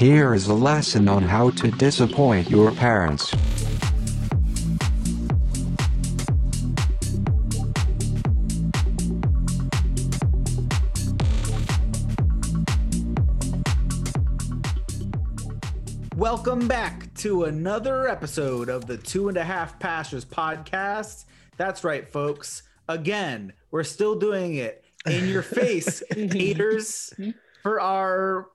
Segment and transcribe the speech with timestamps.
[0.00, 3.34] Here is a lesson on how to disappoint your parents.
[16.16, 21.24] Welcome back to another episode of the Two and a Half Pastors podcast.
[21.56, 22.62] That's right, folks.
[22.88, 26.36] Again, we're still doing it in your face, mm-hmm.
[26.36, 27.12] haters,
[27.62, 28.48] for our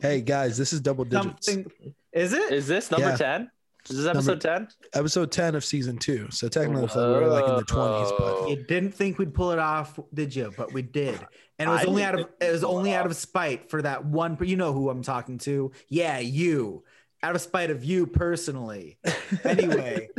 [0.00, 1.46] Hey guys, this is double digits.
[1.46, 1.94] something.
[2.12, 2.52] Is it?
[2.52, 3.16] Is this number Yeah.
[3.16, 3.50] 10?
[3.90, 4.68] Is this episode 10?
[4.94, 6.30] Episode 10 of season two.
[6.30, 8.48] So technically we're like in the 20s, but oh.
[8.48, 10.52] you didn't think we'd pull it off, did you?
[10.56, 11.20] But we did,
[11.58, 13.06] and it was I only didn't out of think it was we'd pull only out
[13.06, 14.38] of spite for that one.
[14.40, 15.70] You know who I'm talking to?
[15.88, 16.84] Yeah, you.
[17.24, 18.98] Out of spite of you personally.
[19.42, 20.10] Anyway,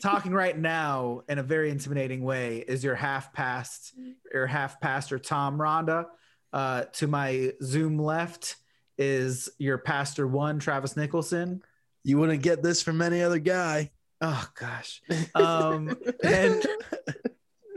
[0.00, 3.92] talking right now in a very intimidating way is your half past,
[4.32, 6.06] your half pastor Tom Ronda.
[6.52, 8.56] Uh, to my Zoom left
[8.96, 11.62] is your pastor one Travis Nicholson.
[12.02, 13.90] you wouldn't get this from any other guy.
[14.22, 15.02] Oh gosh.
[15.34, 16.66] Um, and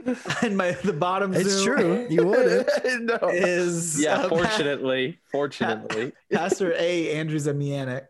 [0.42, 2.08] and my the bottom It's Zoom true.
[2.10, 2.70] You wouldn't.
[3.02, 3.30] no.
[3.30, 5.20] is Yeah, uh, fortunately.
[5.32, 6.14] Fortunately.
[6.32, 8.08] Pastor A Andrew Zamianic.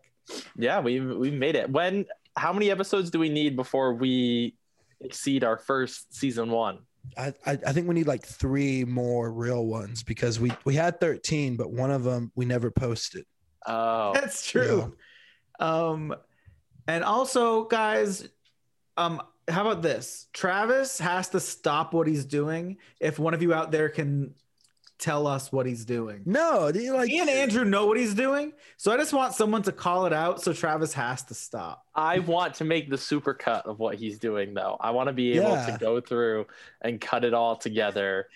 [0.56, 1.70] Yeah, we we made it.
[1.70, 4.54] When how many episodes do we need before we
[5.00, 6.78] exceed our first season 1?
[7.16, 11.00] I, I I think we need like three more real ones because we we had
[11.00, 13.24] 13, but one of them we never posted.
[13.66, 14.12] Oh.
[14.14, 14.94] That's true.
[15.60, 16.14] Um,
[16.88, 18.28] and also, guys,
[18.96, 20.28] um, how about this?
[20.32, 22.78] Travis has to stop what he's doing.
[23.00, 24.34] If one of you out there can
[25.02, 26.22] tell us what he's doing.
[26.24, 29.34] No, do you like Me and Andrew know what he's doing, so I just want
[29.34, 30.40] someone to call it out.
[30.40, 31.84] So Travis has to stop.
[31.94, 34.76] I want to make the super cut of what he's doing though.
[34.80, 35.66] I want to be able Yeah.
[35.66, 36.46] to go through
[36.80, 38.28] and cut it all together.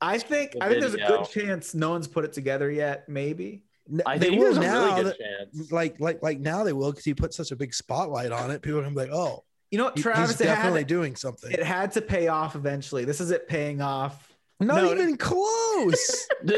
[0.00, 3.08] I think The I think there's a good chance no one's put it together yet.
[3.08, 3.62] Maybe.
[3.92, 4.84] N- I they think will there's a now.
[4.86, 5.18] really good that-
[5.54, 5.70] chance.
[5.72, 8.62] like like like now they will because he put such a big spotlight on it.
[8.62, 10.30] People are gonna be like, oh, You know what, Travis?
[10.30, 11.52] he's definitely had, doing something.
[11.52, 13.04] it had to pay off eventually.
[13.04, 14.28] This is it paying off.
[14.62, 16.28] Not no, even close.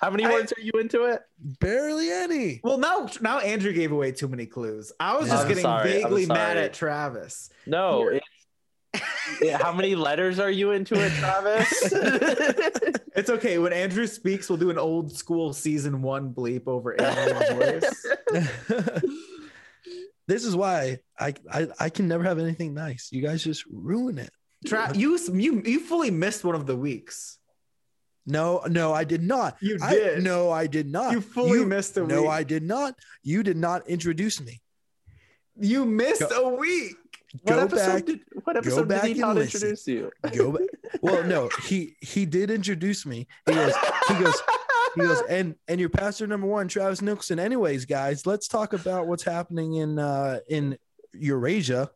[0.00, 1.20] How many I- words are you into it?
[1.60, 2.60] Barely any.
[2.64, 4.92] Well, now now Andrew gave away too many clues.
[4.98, 7.50] I was just I'm getting sorry, vaguely mad at Travis.
[7.66, 8.08] No.
[8.10, 8.20] Here.
[9.42, 11.92] It's, how many letters are you into it, Travis?
[13.16, 13.58] It's okay.
[13.58, 18.06] When Andrew speaks, we'll do an old school season one bleep over Andrew's voice.
[20.26, 23.08] this is why I, I I can never have anything nice.
[23.12, 24.30] You guys just ruin it.
[24.66, 27.38] Tra- you you you fully missed one of the weeks.
[28.28, 29.56] No, no, I did not.
[29.60, 30.24] You I, did.
[30.24, 31.12] no, I did not.
[31.12, 32.24] You fully missed a No, week.
[32.24, 32.98] No, I did not.
[33.22, 34.60] You did not introduce me.
[35.58, 36.96] You missed Go- a week.
[37.44, 38.04] what episode back.
[38.06, 39.56] did what episode did he not listen.
[39.58, 40.10] introduce you?
[40.36, 40.68] Go back.
[41.02, 43.28] well, no, he he did introduce me.
[43.46, 43.72] He goes,
[44.08, 44.42] he goes,
[44.96, 47.38] he goes, and and your pastor number one, Travis Nicholson.
[47.38, 50.76] Anyways, guys, let's talk about what's happening in uh in
[51.14, 51.90] Eurasia.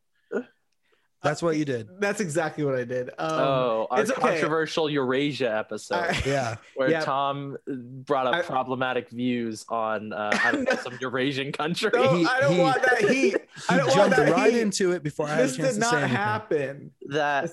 [1.23, 1.89] That's what you did.
[2.01, 3.11] That's exactly what I did.
[3.11, 4.21] Um, oh, our it's okay.
[4.21, 6.57] controversial Eurasia episode I- Yeah.
[6.77, 7.01] where yeah.
[7.01, 11.91] Tom brought up I- problematic views on uh, I don't know, some Eurasian country.
[11.93, 13.37] no, He- I don't he- want that heat.
[13.69, 14.61] I don't want jumped that right heat.
[14.63, 16.17] into it before I had a This chance did to not say anything.
[16.17, 16.91] happen.
[17.09, 17.51] that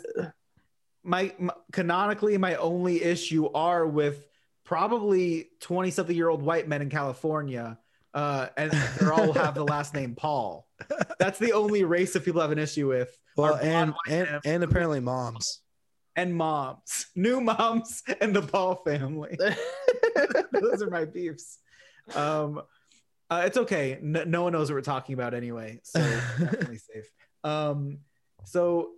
[1.04, 4.26] my, my canonically my only issue are with
[4.64, 7.78] probably 20 something year old white men in california
[8.18, 10.68] uh and they all have the last name paul.
[11.20, 13.16] That's the only race of people have an issue with.
[13.36, 15.62] Well, and and and apparently moms.
[16.16, 17.06] and moms.
[17.16, 19.38] New moms and the paul family.
[20.52, 21.60] Those are my beefs.
[22.16, 22.62] Um
[23.30, 24.00] uh, it's okay.
[24.02, 26.00] No, no one knows what we're talking about anyway so
[26.40, 27.06] definitely safe.
[27.44, 28.00] Um
[28.46, 28.90] so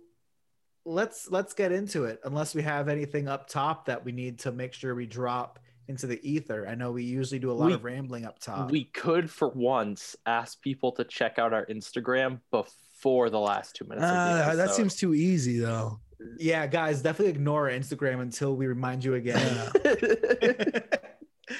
[0.86, 4.50] let's let's get into it unless we have anything up top that we need to
[4.50, 5.58] make sure we drop
[5.90, 8.70] into the ether i know we usually do a lot We- of rambling up top
[8.70, 13.84] we could for once ask people to check out our Instagram before the last two
[13.84, 14.04] minutes.
[14.04, 16.00] of Ah, that seems too easy though.
[16.38, 19.70] yeah guys definitely ignore our instagram until we remind you again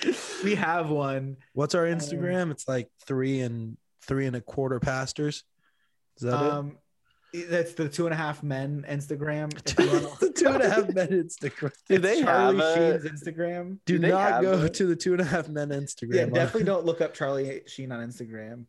[0.44, 2.50] we have one What's our Instagram?
[2.50, 3.76] It's like three and
[4.06, 5.44] three and a quarter pastors.
[6.17, 6.79] Is that um
[7.49, 10.21] that's the two and a half men instagram If you wanna- it?
[10.21, 11.73] the two and a half men Instagram.
[11.88, 14.75] Do they charlie have a- sheen's instagram Do, Do not go it?
[14.75, 16.15] to the two and a half men Instagram.
[16.15, 18.65] yeah definitely don't look up charlie sheen on instagram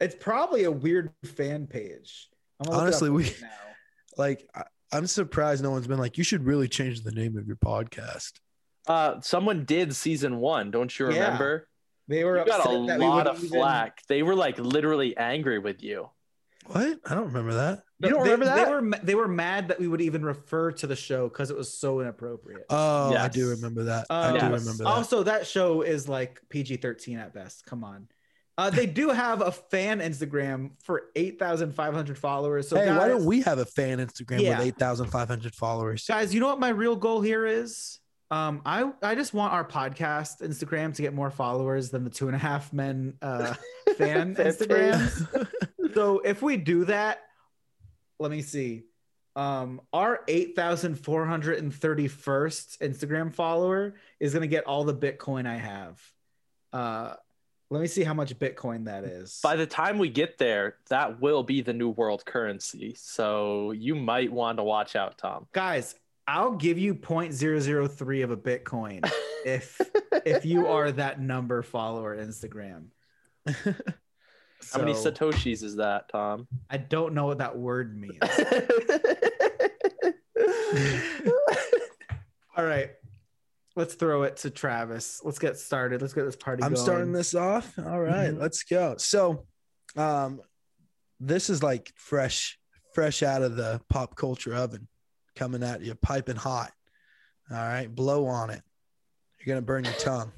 [0.00, 2.28] it's probably a weird fan page
[2.60, 3.48] I'm gonna look it up Honestly, we- now.
[4.18, 4.62] Like, I,
[4.92, 8.32] I'm surprised no one's been like, you should really change the name of your podcast.
[8.86, 11.24] Uh, someone did season one, don't you Yeah.
[11.24, 11.68] remember?
[12.08, 13.98] They were You got a that we lot wouldn't of even- flack.
[14.08, 16.08] They were like literally angry with you.
[16.66, 16.98] What?
[17.04, 17.82] I don't remember that.
[17.98, 18.66] You don't they, remember that?
[18.66, 21.56] They were they were mad that we would even refer to the show because it
[21.56, 22.66] was so inappropriate.
[22.68, 24.06] Oh, I do remember that.
[24.10, 24.44] Uh, I do yes.
[24.44, 24.86] remember that.
[24.86, 27.64] Also, that show is like PG thirteen at best.
[27.64, 28.08] Come on.
[28.58, 32.68] Uh, they do have a fan Instagram for eight thousand five hundred followers.
[32.68, 34.58] So hey, guys, why don't we have a fan Instagram Yeah.
[34.58, 36.06] with 8,500 followers?
[36.06, 36.34] guys?
[36.34, 37.98] You know what my real goal here is?
[38.30, 42.26] Um, I I just want our podcast Instagram to get more followers than the two
[42.28, 43.54] and a half men uh,
[43.96, 45.48] fan Fan Instagrams.
[45.94, 47.20] so if we do that,
[48.18, 48.84] let me see.
[49.34, 56.00] Um, our 8,431st Instagram follower is going to get all the Bitcoin I have.
[56.72, 57.14] Uh,
[57.68, 59.40] let me see how much Bitcoin that is.
[59.42, 62.94] By the time we get there, that will be the new world currency.
[62.98, 65.46] So you might want to watch out, Tom.
[65.52, 65.94] Guys,
[66.26, 69.08] I'll give you 0.003 of a Bitcoin
[69.44, 69.80] if
[70.24, 72.86] if you are that number follower Instagram.
[74.72, 76.48] How many satoshis is that, Tom?
[76.70, 78.18] I don't know what that word means.
[82.56, 82.90] All right.
[83.74, 85.20] Let's throw it to Travis.
[85.22, 86.00] Let's get started.
[86.00, 86.82] Let's get this party I'm going.
[86.82, 87.78] starting this off.
[87.78, 88.40] All right, Mhm.
[88.40, 88.96] let's go.
[88.96, 89.46] So,
[89.96, 90.40] um,
[91.20, 92.58] this is like fresh,
[92.94, 94.88] fresh out of the pop culture oven,
[95.34, 96.72] coming at you, piping hot.
[97.50, 98.62] All right, blow on it.
[99.38, 100.32] You're gonna burn your tongue.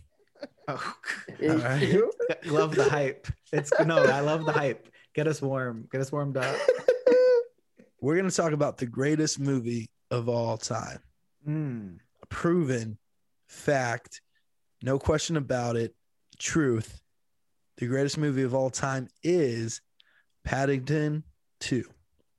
[0.69, 0.94] Oh,
[1.43, 1.81] All right.
[1.81, 2.12] You?
[2.44, 3.26] love the hype.
[3.53, 4.88] It's no, I love the hype.
[5.15, 5.88] Get us warm.
[5.91, 6.55] Get us warmed up.
[8.00, 10.99] We're gonna talk about the greatest movie of all time.
[11.49, 11.99] Mm.
[12.23, 12.99] A proven
[13.49, 14.20] fact,
[14.82, 15.94] no question about it,
[16.38, 17.00] truth.
[17.79, 19.81] The greatest movie of all time is
[20.44, 21.25] Paddington
[21.61, 21.85] 2.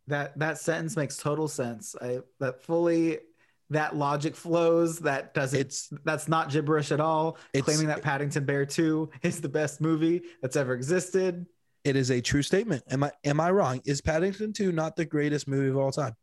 [0.08, 1.96] That that sentence makes total sense.
[2.00, 3.20] I that fully
[3.69, 5.00] that logic flows.
[5.00, 5.60] That doesn't.
[5.60, 7.38] It's that's not gibberish at all.
[7.54, 11.45] It's- Claiming that Paddington Bear 2 is the best movie that's ever existed.
[11.83, 12.83] it is a true statement.
[12.89, 13.81] Am I am I wrong?
[13.86, 16.16] Is Paddington 2 not the greatest movie of all time?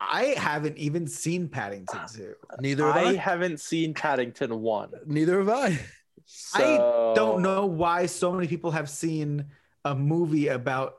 [0.00, 2.34] I haven't even seen Paddington 2.
[2.60, 3.08] Neither have I.
[3.10, 4.90] I haven't seen Paddington 1.
[5.06, 5.78] Neither have I.
[6.26, 7.12] So...
[7.14, 9.46] Don't know why so many people have seen
[9.84, 10.96] a movie about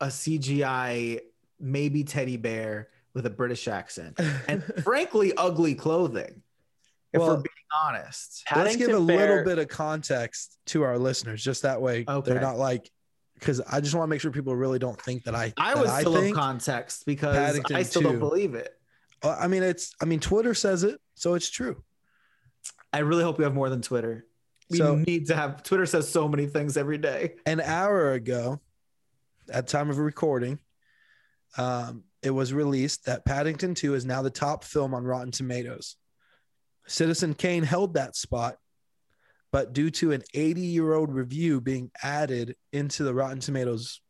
[0.00, 1.20] a CGI
[1.58, 6.42] maybe teddy bear with a British accent and frankly ugly clothing.
[7.14, 7.46] If Well, we're being
[7.84, 8.44] honest.
[8.54, 12.30] Let's give a Paddington little bit of context to our listeners, just that way Okay.
[12.30, 12.90] they're not like
[13.38, 15.52] because I just want to make sure people really don't think that I.
[15.58, 16.36] I that would still love think.
[16.36, 18.08] context because Paddington I still 2.
[18.10, 18.70] don't believe it.
[19.22, 19.94] Uh, I mean, it's.
[20.00, 21.82] I mean, Twitter says it, so it's true.
[22.92, 24.26] I really hope we have more than Twitter.
[24.70, 27.36] We So- need to have Twitter says so many things every day.
[27.46, 28.60] An hour ago,
[29.50, 30.58] at time of recording,
[31.58, 35.94] um, it was released that Paddington 2 is now the top film on Rotten Tomatoes.
[36.88, 38.56] Citizen Kane held that spot,
[39.52, 44.00] but due to an 80 year old review being added into the Rotten Tomatoes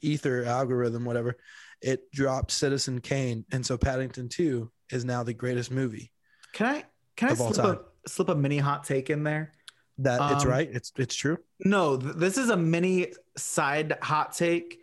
[0.00, 1.36] ether algorithm, whatever,
[1.82, 3.44] it dropped Citizen Kane.
[3.50, 6.12] And so Paddington 2 is now the greatest movie.
[6.52, 6.84] Can I
[7.16, 9.54] can I slip a, slip a mini hot take in there?
[9.98, 10.68] That it's Um, right.
[10.72, 11.38] It's it's true.
[11.58, 14.78] No, th- this is a mini side hot take.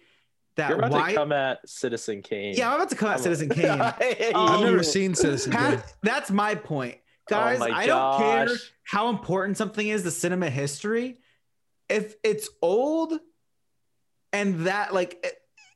[0.55, 1.09] That You're about why?
[1.11, 2.53] to come at Citizen Kane.
[2.55, 3.57] yeah, I'm about to come at Come Citizen on.
[3.57, 3.81] Kane.
[4.35, 5.81] I've Um, never seen Citizen Kane.
[6.03, 6.97] That's my point,
[7.27, 7.57] guys.
[7.57, 8.47] Oh my I don't care
[8.83, 11.17] how important something is to cinema history.
[11.89, 13.19] If it's old,
[14.31, 15.25] and that like,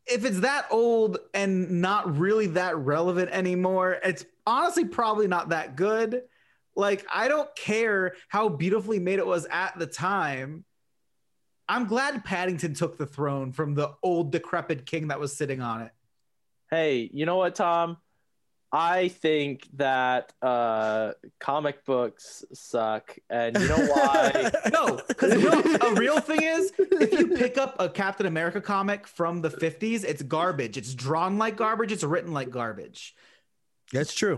[0.05, 5.75] if it's that old and not really that relevant anymore, it's honestly probably not that
[5.75, 6.21] good.
[6.75, 10.63] Like, I don't care how beautifully made it was at the time.
[11.69, 15.81] I'm glad Paddington took the throne from the old decrepit king that was sitting on
[15.81, 15.91] it.
[16.71, 17.97] Hey, you know what, Tom?
[18.71, 24.51] I think that uh, comic books suck, and you know why?
[24.71, 28.59] No, because you know, a real thing is, if you pick up a Captain America
[28.59, 30.75] comic from the 50s, it's garbage.
[30.75, 31.93] It's drawn like garbage.
[31.93, 33.15] It's written like garbage.
[33.93, 34.37] That's true.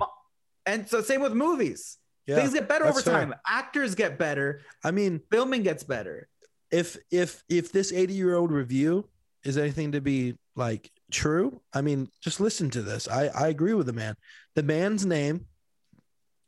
[0.67, 1.97] And so, same with movies.
[2.27, 2.35] Yeah.
[2.35, 3.19] Things get better that's over fair.
[3.25, 3.33] time.
[3.47, 4.61] Actors get better.
[4.83, 6.27] I mean, Filming gets better.
[6.71, 9.07] If if if this 80 year old review
[9.43, 13.07] is anything to be like true, I mean, just listen to this.
[13.07, 14.15] I I agree with the man.
[14.55, 15.45] The man's name,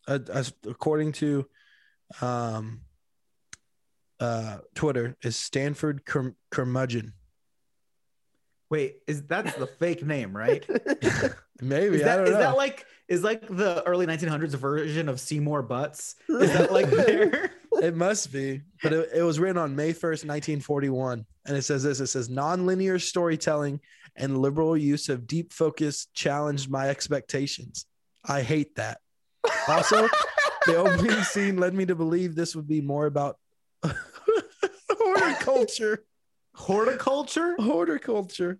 [0.08, 1.48] uh, as according to,
[2.22, 2.82] um,
[4.20, 7.13] uh, Twitter is Stanford Cur- Curmudgeon.
[8.70, 10.66] Wait, is that's the fake name, right?
[11.62, 12.40] Maybe Is I that don't is know.
[12.40, 16.16] that like is like the early 1900s version of Seymour Butts?
[16.30, 17.51] Is that like there?
[17.82, 21.26] It must be, but it, it was written on May 1st, 1941.
[21.48, 23.80] And it says this it says, nonlinear storytelling
[24.16, 27.88] and liberal use of deep focus challenged my expectations.
[28.24, 29.00] I hate that.
[29.68, 30.08] Also,
[30.68, 33.38] the opening scene led me to believe this would be more about
[34.90, 36.04] horticulture.
[36.54, 37.56] Horticulture?
[37.58, 38.60] Horticulture.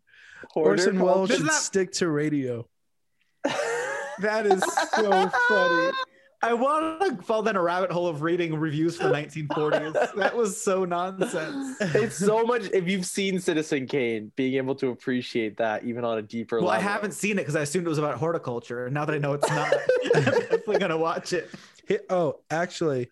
[0.56, 2.68] Orson Welles should that- stick to radio.
[4.20, 4.62] That is
[4.94, 5.92] so funny.
[6.43, 10.15] I want to fall down a rabbit hole of reading reviews for 1940s.
[10.15, 11.77] That was so nonsense.
[11.79, 12.63] it's so much.
[12.74, 16.69] If you've seen Citizen Kane, being able to appreciate that even on a deeper level.
[16.69, 18.86] Well, I haven't seen it because I assumed it was about horticulture.
[18.86, 19.74] And now that I know it's not,
[20.15, 21.50] I'm definitely gonna watch it.
[22.10, 23.10] Oh, actually,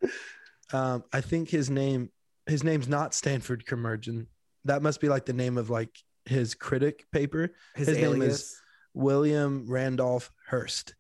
[0.73, 2.09] um, I think his name
[2.47, 4.27] his name's not Stanford Curmurgeon.
[4.65, 5.91] That must be like the name of like
[6.25, 7.53] his critic paper.
[7.75, 8.59] His, His name is-
[8.93, 10.95] William Randolph Hearst.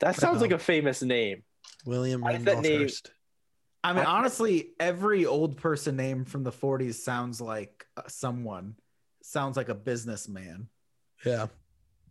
[0.00, 1.42] That sounds Um, like a famous name.
[1.86, 3.10] William Why is that Randolph Hearst.
[3.82, 8.76] I mean, honestly, every old person name from the 40s sounds like uh, someone.
[9.22, 10.68] Sounds like a businessman.
[11.24, 11.46] Yeah.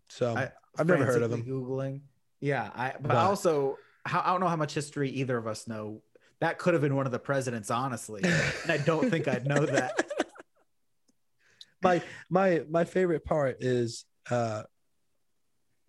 [0.10, 1.63] So I- I've never heard of Frantically him.
[1.66, 2.02] Googling.
[2.42, 5.68] Yeah, I but, But- also how, I don't know how much history either of us
[5.68, 6.02] know.
[6.42, 8.22] That could have been one of the presidents, honestly.
[8.24, 10.12] and I don't think I'd know that.
[11.82, 14.63] my my my favorite part is uh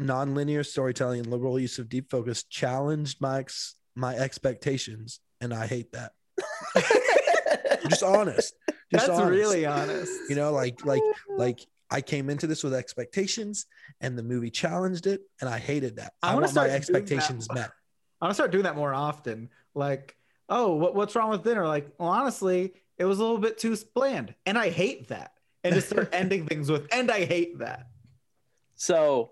[0.01, 5.67] nonlinear storytelling and liberal use of deep focus challenged my ex- my expectations and i
[5.67, 6.13] hate that
[7.89, 8.55] just honest
[8.93, 9.31] just That's honest.
[9.31, 10.13] really honest.
[10.29, 11.03] you know like like
[11.37, 11.61] like
[11.91, 13.67] i came into this with expectations
[14.01, 17.47] and the movie challenged it and i hated that I i, wanna my start expectations
[17.53, 17.71] met
[18.21, 19.51] I want to start doing that more often.
[19.75, 20.17] Like,
[20.49, 21.67] oh, what, what's wrong with dinner?
[21.67, 25.33] Like, well, honestly, it was a little bit too bland, and I hate that.
[25.63, 27.89] And just start ending things with, and I hate that.
[28.77, 29.31] So w-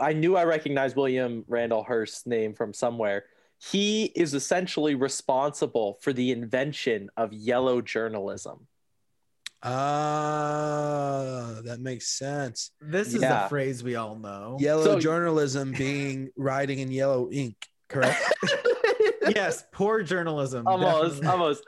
[0.00, 3.24] I knew I recognized William Randall Hearst's name from somewhere.
[3.58, 8.66] He is essentially responsible for the invention of yellow journalism.
[9.62, 13.42] ah that makes sense This is Yeah.
[13.42, 14.56] the phrase we all know.
[14.60, 17.56] yellow So- journalism being writing in yellow ink
[17.88, 18.22] correct
[19.34, 20.66] yes, poor journalism.
[20.66, 21.28] almost, definitely.
[21.28, 21.64] almost.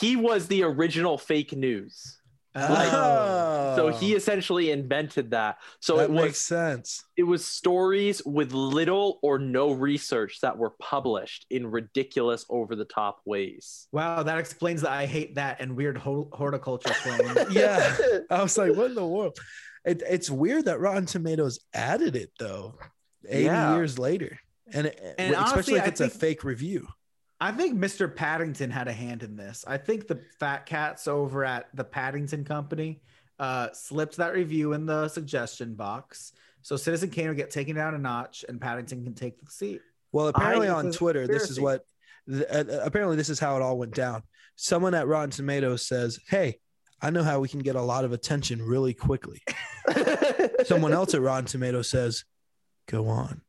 [0.00, 2.18] He was the original fake news.
[2.54, 3.74] Oh.
[3.76, 5.58] So he essentially invented that.
[5.80, 7.02] So that it was makes sense.
[7.16, 12.84] it was stories with little or no research that were published in ridiculous over the
[12.84, 13.88] top ways.
[13.92, 17.38] Wow, that explains that I hate that and weird horticulture claims.
[17.54, 17.96] Yeah.
[18.30, 19.36] I was like, what in the world?
[19.84, 22.74] It, it's weird that Rotten Tomatoes added it though,
[23.28, 23.74] 80 Yeah.
[23.74, 24.38] years later.
[24.72, 26.86] And, it, And especially honestly, if I it's a fake review.
[27.40, 28.14] I think Mr.
[28.14, 29.64] Paddington had a hand in this.
[29.66, 33.00] I think the fat cats over at the Paddington Company
[33.38, 36.32] uh, slipped that review in the suggestion box.
[36.62, 39.82] So Citizen Kane will get taken down a notch and Paddington can take the seat.
[40.12, 41.84] Well, apparently I- on Twitter, this is what,
[42.28, 44.22] th- uh, apparently this is how it all went down.
[44.56, 46.60] Someone at Rotten Tomatoes says, hey,
[47.02, 49.42] I know how we can get a lot of attention really quickly.
[50.64, 52.24] Someone else at Rotten Tomatoes says,
[52.86, 53.42] go on.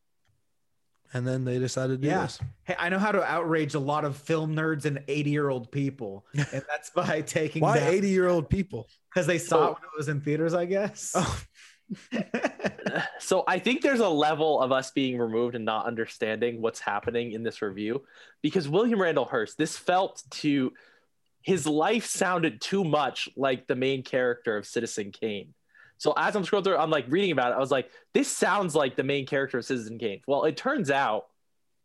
[1.14, 2.40] And then they decided to do this.
[2.64, 5.72] Hey, I know how to outrage a lot of film nerds and 80 year old
[5.72, 6.26] people.
[6.34, 8.88] And that's by taking Why 80 year old people?
[9.14, 11.14] because they saw So- it when it was in theaters, I guess.
[11.16, 11.42] Oh,
[13.20, 17.32] so I think there's a level of us being removed and not understanding what's happening
[17.34, 18.04] in this review
[18.42, 20.74] because William Randall Hearst, this felt to
[21.42, 25.54] his life sounded too much like the main character of Citizen Kane.
[25.98, 27.56] So as I'm scrolling through, I'm like reading about it.
[27.56, 30.22] I was like, this sounds like the main character of Citizen Kane.
[30.28, 31.28] Well, it turns out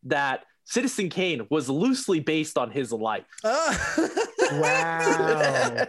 [0.04, 3.24] that Citizen Kane was loosely based on his life.
[3.44, 4.08] Oh.
[4.52, 5.86] wow.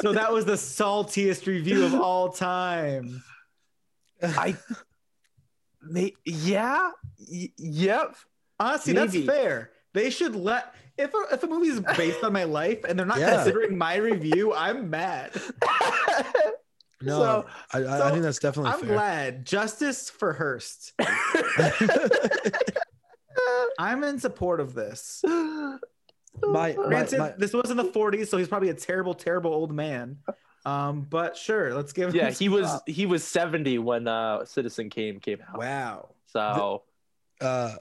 [0.00, 3.22] so that was the saltiest review of all time.
[4.22, 4.56] I,
[5.82, 6.90] may, yeah,
[7.30, 8.16] y- yep.
[8.58, 9.22] Honestly, Maybe.
[9.26, 9.70] that's fair.
[9.92, 13.06] They should let if a, if a movie is based on my life and they're
[13.06, 13.36] not Yeah.
[13.36, 15.32] considering my review, I'm mad.
[17.02, 18.88] no, So- I, I, I think that's definitely I'm fair.
[18.90, 19.44] glad.
[19.46, 20.92] Justice for Hearst.
[23.78, 25.20] I'm in support of this.
[25.24, 25.78] my,
[26.42, 29.72] my, Granted, my- this was in the 40s, so he's probably a terrible, terrible old
[29.74, 30.18] man.
[30.64, 32.16] Um, but sure, let's give him.
[32.16, 32.82] yeah, some he was props.
[32.88, 35.58] he was 70 when uh Citizen Kane came out.
[35.58, 36.08] Wow.
[36.26, 36.82] So
[37.40, 37.76] uh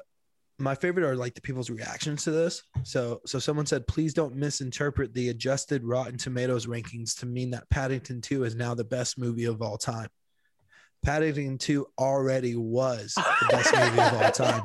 [0.58, 2.64] my favorite are like the people's reactions to this.
[2.84, 7.70] So so someone said, please don't misinterpret the adjusted Rotten Tomatoes rankings to mean that
[7.70, 10.08] Paddington 2 is now the best movie of all time.
[11.04, 14.64] Paddington 2 already was the best movie of all time.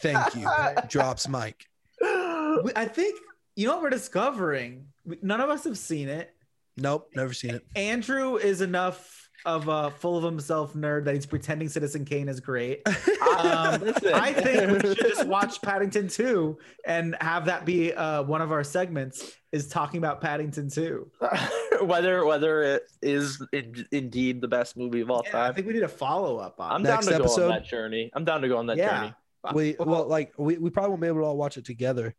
[0.00, 0.48] Thank you.
[0.88, 1.66] Drops Mike.
[2.02, 3.18] I think
[3.56, 4.86] you know what we're discovering.
[5.22, 6.34] None of us have seen it.
[6.76, 7.64] Nope, never seen it.
[7.76, 12.40] Andrew is enough of a full of himself nerd that he's pretending Citizen Kane is
[12.40, 12.82] great.
[13.32, 18.42] Um, I think we should just watch Paddington 2 and have that be uh, one
[18.42, 21.10] of our segments is talking about Paddington 2.
[21.82, 25.72] whether whether it is in, indeed the best movie of all Yeah, I think we
[25.72, 26.84] need a follow up on I'm it.
[26.88, 27.42] down Next to go episode?
[27.44, 28.10] on that journey.
[28.14, 28.98] I'm down to go on that Yeah.
[29.00, 29.14] journey.
[29.54, 32.14] We well like we, we probably won't be able to all watch it together,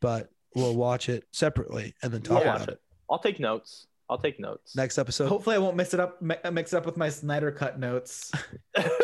[0.00, 2.74] but we'll watch it separately and then talk I'll about it.
[2.74, 2.80] it.
[3.08, 3.86] I'll take notes.
[4.10, 4.74] I'll take notes.
[4.74, 5.28] Next episode.
[5.28, 8.30] Hopefully, I won't mix it up mix it up with my Snyder cut notes.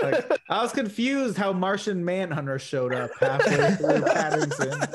[0.02, 4.88] Like, I was confused how Martian Manhunter showed up halfway through Paddington.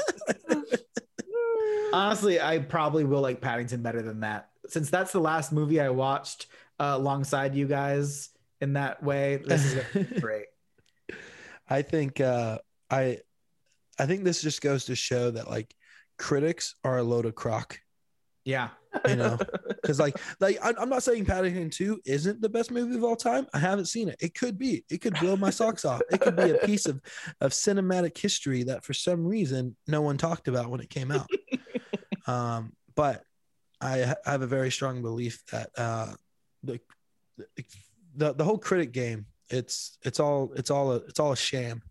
[1.91, 5.89] Honestly, I probably will like Paddington better than that, since that's the last movie I
[5.89, 6.47] watched
[6.79, 8.29] uh, alongside you guys
[8.61, 9.41] in that way.
[9.43, 10.45] This is great.
[11.69, 13.19] I think uh, I
[13.99, 15.75] I think this just goes to show that like
[16.17, 17.79] critics are a load of crock.
[18.45, 18.69] Yeah,
[19.07, 22.95] You know, because like like I, I'm not saying Paddington Two isn't the best movie
[22.95, 23.47] of all time.
[23.53, 24.17] I haven't seen it.
[24.19, 24.83] It could be.
[24.89, 26.01] It could blow my socks off.
[26.11, 27.01] It could be a piece of
[27.39, 31.29] of cinematic history that for some reason no one talked about when it came out.
[32.27, 33.23] um, but
[33.79, 36.13] I, I have a very strong belief that uh,
[36.63, 36.79] the
[38.15, 41.81] the the whole critic game it's it's all it's all a it's all a sham.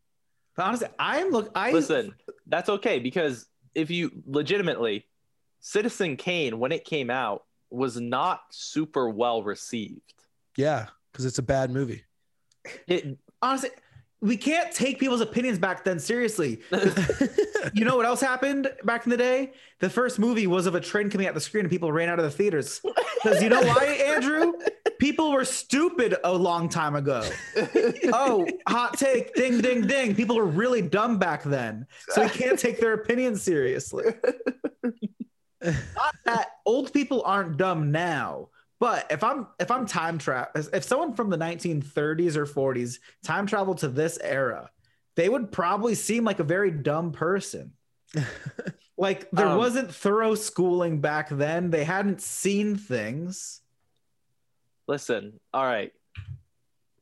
[0.56, 1.50] but honestly, I'm look.
[1.54, 2.14] I Listen,
[2.46, 5.06] that's okay because if you legitimately,
[5.60, 10.14] Citizen Kane when it came out was not super well received.
[10.56, 12.04] Yeah, because it's a bad movie.
[12.86, 13.70] It honestly,
[14.20, 16.60] we can't take people's opinions back then seriously.
[17.74, 19.52] You know what else happened back in the day?
[19.80, 22.18] The first movie was of a train coming at the screen and people ran out
[22.18, 22.80] of the theaters.
[23.22, 24.52] Because you know why, Andrew?
[24.98, 27.22] People were stupid a long time ago.
[28.12, 30.14] Oh, hot take, ding, ding, ding.
[30.14, 31.86] People were really dumb back then.
[32.08, 34.04] So we can't take their opinions seriously.
[35.62, 38.48] Not that old people aren't dumb now.
[38.78, 43.46] But if I'm if I'm time travel if someone from the 1930s or 40s time
[43.46, 44.70] traveled to this era,
[45.16, 47.72] they would probably seem like a very dumb person.
[48.96, 51.68] like there Um, wasn't thorough schooling back then.
[51.70, 53.60] They hadn't seen things.
[54.86, 55.92] listen, all right.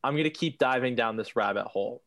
[0.03, 2.03] I'm gonna keep diving down this rabbit hole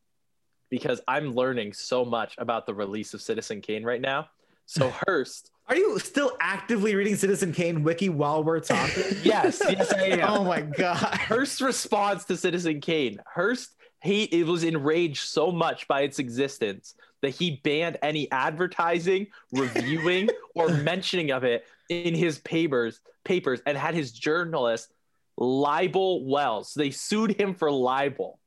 [0.70, 4.28] because I'm learning so much about the release of Citizen Kane right now.
[4.66, 9.04] So Hearst, Are you still actively reading Citizen Kane wiki while we're talking?
[9.22, 10.28] yes, yes, I am.
[10.28, 10.98] oh my god.
[10.98, 13.22] Hearst's response to Citizen Kane.
[13.26, 19.28] Hearst he it was enraged so much by its existence that he banned any advertising,
[19.50, 24.92] reviewing, or mentioning of it in his papers papers and had his journalist
[25.38, 26.74] libel Welles.
[26.74, 28.38] They sued him for libel.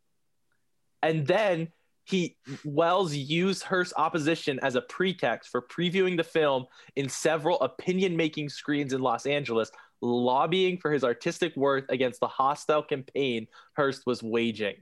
[1.02, 1.70] And then
[2.06, 6.66] he Welles used Hearst's opposition as a pretext for previewing the film
[6.96, 12.84] in several opinion-making screens in Los Angeles, lobbying for his artistic worth against the hostile
[12.84, 14.76] campaign Hearst was waging.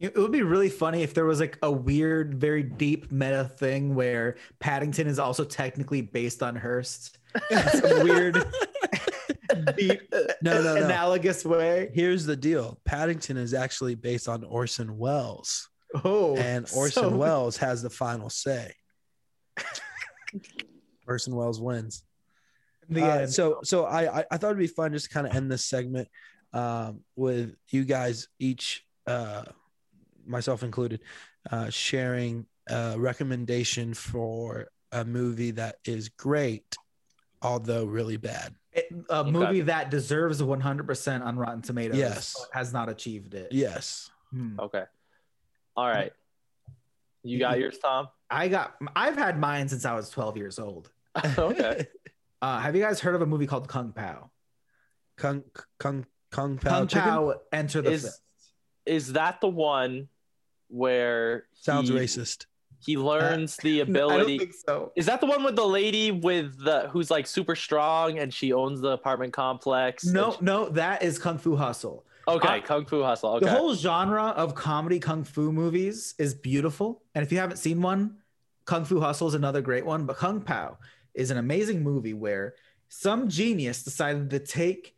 [0.00, 3.94] It would be really funny if there was like a weird, very deep meta thing
[3.94, 7.18] where Paddington is also technically based on Hearst.
[7.50, 8.34] in some weird,
[9.76, 10.00] deep,
[10.42, 10.84] No, no, no.
[10.84, 11.90] analogous way.
[11.94, 15.68] Here's the deal: Paddington is actually based on Orson Welles,
[16.02, 18.74] Oh, and Orson so- Welles has the final say.
[21.06, 22.02] Orson Welles wins.
[22.88, 23.32] in the Uh, end.
[23.32, 25.64] so so I, I I thought it'd be fun just to kind of end this
[25.64, 26.08] segment
[26.52, 29.44] um, with you guys each, uh,
[30.26, 31.00] myself included,
[31.50, 36.76] uh, sharing a recommendation for a movie that is great,
[37.42, 38.54] although really bad.
[38.72, 42.46] It- a movie that deserves a 100% on Rotten Tomatoes Yes.
[42.52, 43.48] has not achieved it.
[43.52, 44.10] Yes.
[44.30, 44.58] Hmm.
[44.58, 44.84] Okay.
[45.76, 46.12] All right.
[47.22, 48.08] You got yours, Tom?
[48.30, 48.74] I got.
[48.94, 50.90] I've had mine since I was 12 years old.
[51.38, 51.86] okay.
[52.42, 54.30] Uh, have you guys heard of a movie called Kung Pao?
[55.16, 55.44] Kung
[55.78, 58.20] Kung Kung Pao Kung chicken Pao Enter the Is- Fist.
[58.84, 60.08] Is that the one
[60.68, 62.44] where sounds he, racist.
[62.84, 64.38] he learns the I don't ability?
[64.40, 64.92] think so.
[64.94, 68.52] Is that the one with the lady with the who's like super strong and she
[68.52, 70.04] owns the apartment complex?
[70.04, 72.04] No, she- no, that is Kung Fu Hustle.
[72.28, 73.34] Okay, Uh, Kung Fu Hustle.
[73.34, 73.46] Okay.
[73.46, 77.02] The whole genre of comedy kung fu movies is beautiful.
[77.14, 78.18] And if you haven't seen one,
[78.64, 80.06] Kung Fu Hustle is another great one.
[80.06, 80.78] But Kung Pao
[81.14, 82.54] is an amazing movie where
[82.88, 84.94] some genius decided to take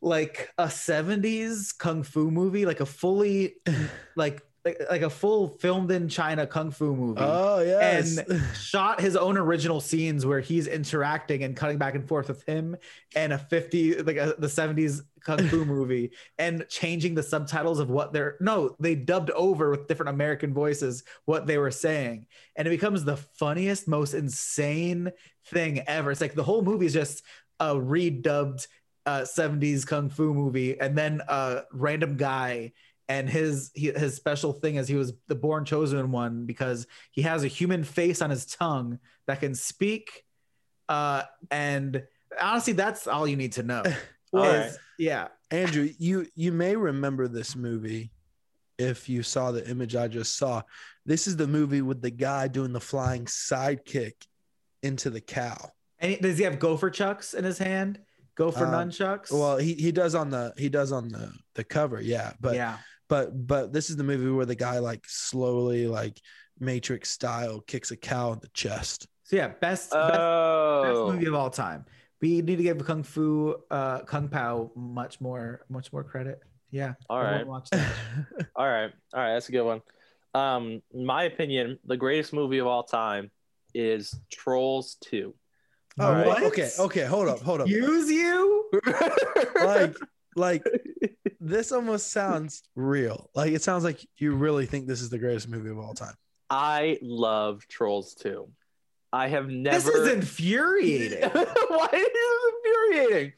[0.00, 3.56] like a 70s kung fu movie, like a fully
[4.16, 7.20] like like, like a full filmed in China kung fu movie.
[7.22, 8.18] Oh yes.
[8.18, 12.42] and shot his own original scenes where he's interacting and cutting back and forth with
[12.44, 12.76] him
[13.14, 17.90] and a 50 like a, the 70s kung fu movie and changing the subtitles of
[17.90, 22.66] what they're no they dubbed over with different american voices what they were saying and
[22.66, 25.10] it becomes the funniest most insane
[25.46, 27.22] thing ever it's like the whole movie is just
[27.60, 28.66] a redubbed
[29.06, 32.72] uh 70s kung fu movie and then a random guy
[33.08, 37.22] and his he, his special thing is he was the born chosen one because he
[37.22, 40.24] has a human face on his tongue that can speak
[40.88, 42.02] uh and
[42.40, 43.82] honestly that's all you need to know
[44.32, 44.78] All Is- right.
[44.98, 48.10] yeah Andrew, you you may remember this movie
[48.78, 50.60] if you saw the image I just saw.
[51.06, 54.12] This is the movie with the guy doing the flying sidekick
[54.82, 55.70] into the cow.
[55.98, 58.00] and does he have gopher chucks in his hand
[58.36, 59.32] Go for Um, nunchucks.
[59.32, 62.34] Well, he, he does on the he does on the the cover, yeah.
[62.40, 62.76] But yeah.
[63.08, 66.20] But but this is the movie where the guy like slowly like
[66.60, 69.06] Matrix style kicks a cow in the chest.
[69.24, 71.84] So yeah, best best, best Oh, movie of all time.
[72.20, 76.40] We need to give Kung Fu, uh, Kung Pao much more, much more credit.
[76.70, 76.94] Yeah.
[77.08, 77.92] all I right watch that.
[78.56, 79.82] all right all right That's a good one.
[80.34, 83.30] Um, in my opinion, the greatest movie of all time
[83.74, 85.34] is Trolls Two.
[86.00, 86.26] Oh, Right.
[86.26, 87.68] well, okay, okay, hold up, hold up.
[87.68, 88.70] Use you?
[89.56, 89.96] Like
[90.36, 90.62] like
[91.40, 93.30] this almost sounds real.
[93.34, 96.14] Like it sounds like you really think this is the greatest movie of all time.
[96.50, 98.48] I love Trolls 2.
[99.12, 99.76] I have never.
[99.76, 101.22] This is infuriating.
[101.30, 103.32] Why is this infuriating?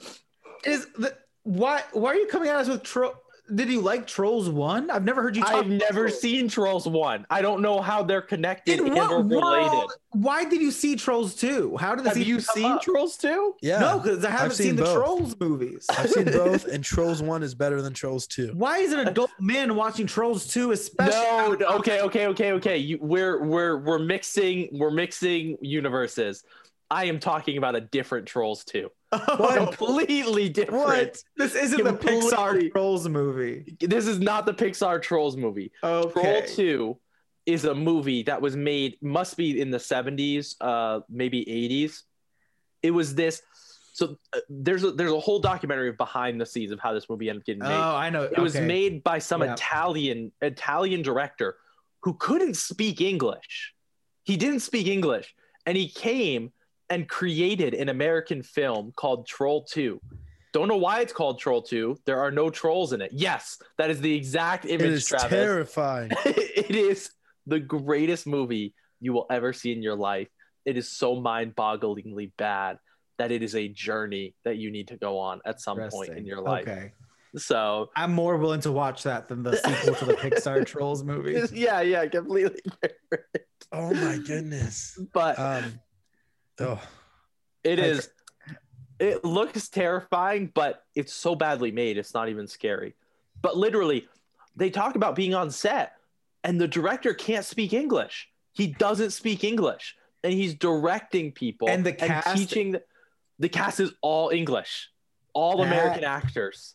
[0.65, 1.83] Is the why?
[1.93, 3.15] Why are you coming at us with troll?
[3.55, 4.91] Did you like Trolls One?
[4.91, 5.53] I've never heard you talk.
[5.55, 6.21] I've about never Trolls.
[6.21, 7.27] seen Trolls 1.
[7.31, 9.37] I don't know how they're connected In and what or related.
[9.73, 9.93] world?
[10.13, 11.77] Why did you see Trolls Two?
[11.79, 12.83] How did this Have you seen up?
[12.83, 13.55] Trolls 2?
[13.63, 13.79] Yeah.
[13.81, 14.95] No, because I haven't seen seen, the both.
[14.97, 15.87] Trolls movies.
[15.91, 18.53] I've seen both, and Trolls One is better than Trolls Two.
[18.55, 21.13] Why is an adult man watching Trolls Two, especially?
[21.15, 22.77] No, no, okay, okay, okay, okay.
[22.77, 26.45] You, we're we're we're mixing we're mixing universes.
[26.91, 28.91] I am talking about a different Trolls 2.
[29.13, 30.85] Completely different.
[30.85, 31.23] What?
[31.37, 33.77] This isn't the Pixar Trolls movie.
[33.81, 35.73] This is not the Pixar Trolls movie.
[35.81, 36.45] Troll Okay.
[36.49, 36.99] 2
[37.47, 42.03] is a movie that was made must be in the 70s, uh maybe 80s.
[42.83, 43.43] It was this
[43.93, 47.29] so uh, there's a there's a whole documentary behind the scenes of how this movie
[47.29, 47.69] ended up getting made.
[47.75, 47.97] Oh.
[47.97, 48.23] I know.
[48.23, 49.53] it was made by some Yeah.
[49.55, 51.57] Italian Italian director
[52.03, 53.75] who couldn't speak English.
[54.25, 55.35] He didn't speak English
[55.67, 56.53] and he came
[56.91, 60.01] and created an American film called Troll 2.
[60.53, 61.99] Don't know why it's called Troll 2.
[62.05, 63.13] There are no trolls in it.
[63.13, 65.31] Yes, that is the exact It image, is Travis.
[65.31, 66.11] terrifying.
[66.27, 67.11] it is
[67.47, 70.27] the greatest movie you will ever see in your life.
[70.65, 72.79] It is so mind-bogglingly bad
[73.19, 76.27] that it is a journey that you need to go on at some point in
[76.27, 76.67] your life.
[76.69, 76.93] Okay.
[77.37, 81.41] So, I'm more willing to watch that than the sequel to the Pixar Trolls movie.
[81.53, 83.25] yeah, yeah, completely different.
[83.71, 84.99] Oh my goodness.
[85.13, 85.79] But Um.
[86.61, 86.81] Oh.
[87.65, 88.11] it I is
[88.99, 92.95] it looks terrifying, but it's so badly made, it's not even scary.
[93.41, 94.07] But literally,
[94.57, 95.93] they talk about being on set,
[96.45, 98.29] and the director can't speak English.
[98.53, 102.73] He doesn't speak English, and he's directing people And the cast- teaching.
[102.73, 102.83] The,
[103.39, 104.91] the cast is all English,
[105.33, 106.75] all That- American actors.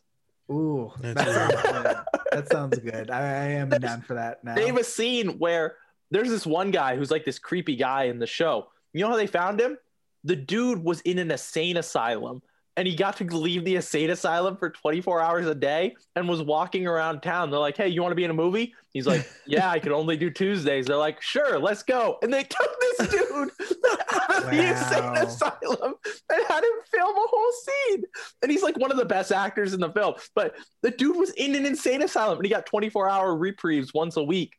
[0.52, 1.98] Ooh, that sounds good.
[2.32, 3.10] That sounds good.
[3.12, 4.56] I, I am down for that now.
[4.56, 5.76] They have a scene where
[6.12, 8.67] there's this one guy who's like this creepy guy in the show.
[8.95, 9.77] You know how they found him?
[10.23, 12.41] The dude was in an insane asylum
[12.77, 16.41] and he got to leave the insane asylum for 24 hours a day and was
[16.41, 17.51] walking around town.
[17.51, 18.73] They're like, hey, you want to be in a movie?
[18.93, 20.86] He's like, yeah, I can only do Tuesdays.
[20.86, 22.17] They're like, sure, let's go.
[22.21, 23.49] And they took this dude
[24.13, 25.93] out of the insane asylum
[26.29, 28.03] and had him film a whole scene.
[28.43, 30.15] And he's like one of the best actors in the film.
[30.36, 34.15] But the dude was in an insane asylum and he got 24 hour reprieves once
[34.15, 34.53] a week.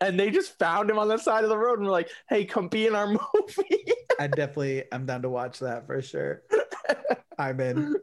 [0.00, 2.44] And they just found him on the side of the road and were like, hey,
[2.44, 3.84] come be in our movie.
[4.20, 6.42] I definitely am down to watch that for sure.
[7.38, 7.96] I'm in.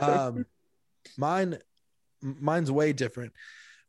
[0.00, 0.46] um
[1.16, 1.58] mine
[2.22, 3.32] mine's way different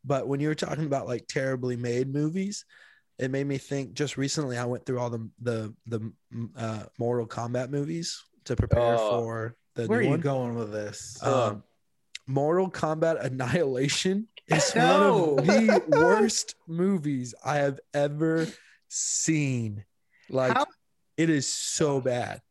[0.06, 2.66] but when you were talking about like terribly made movies
[3.20, 6.12] it made me think just recently i went through all the the the
[6.58, 9.10] uh mortal kombat movies to prepare Oh.
[9.22, 10.22] for the Where are new you one.
[10.22, 11.22] going with this?
[11.24, 11.64] um
[12.32, 15.36] mortal kombat annihilation is No.
[15.36, 18.48] one of the worst movies i have ever
[18.90, 19.84] seen
[20.30, 20.66] like How-
[21.18, 22.42] it is so bad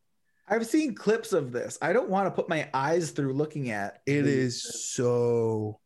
[0.53, 1.79] I've seen clips of this.
[1.81, 4.61] I don't want to put my eyes through looking at It is
[4.93, 5.79] so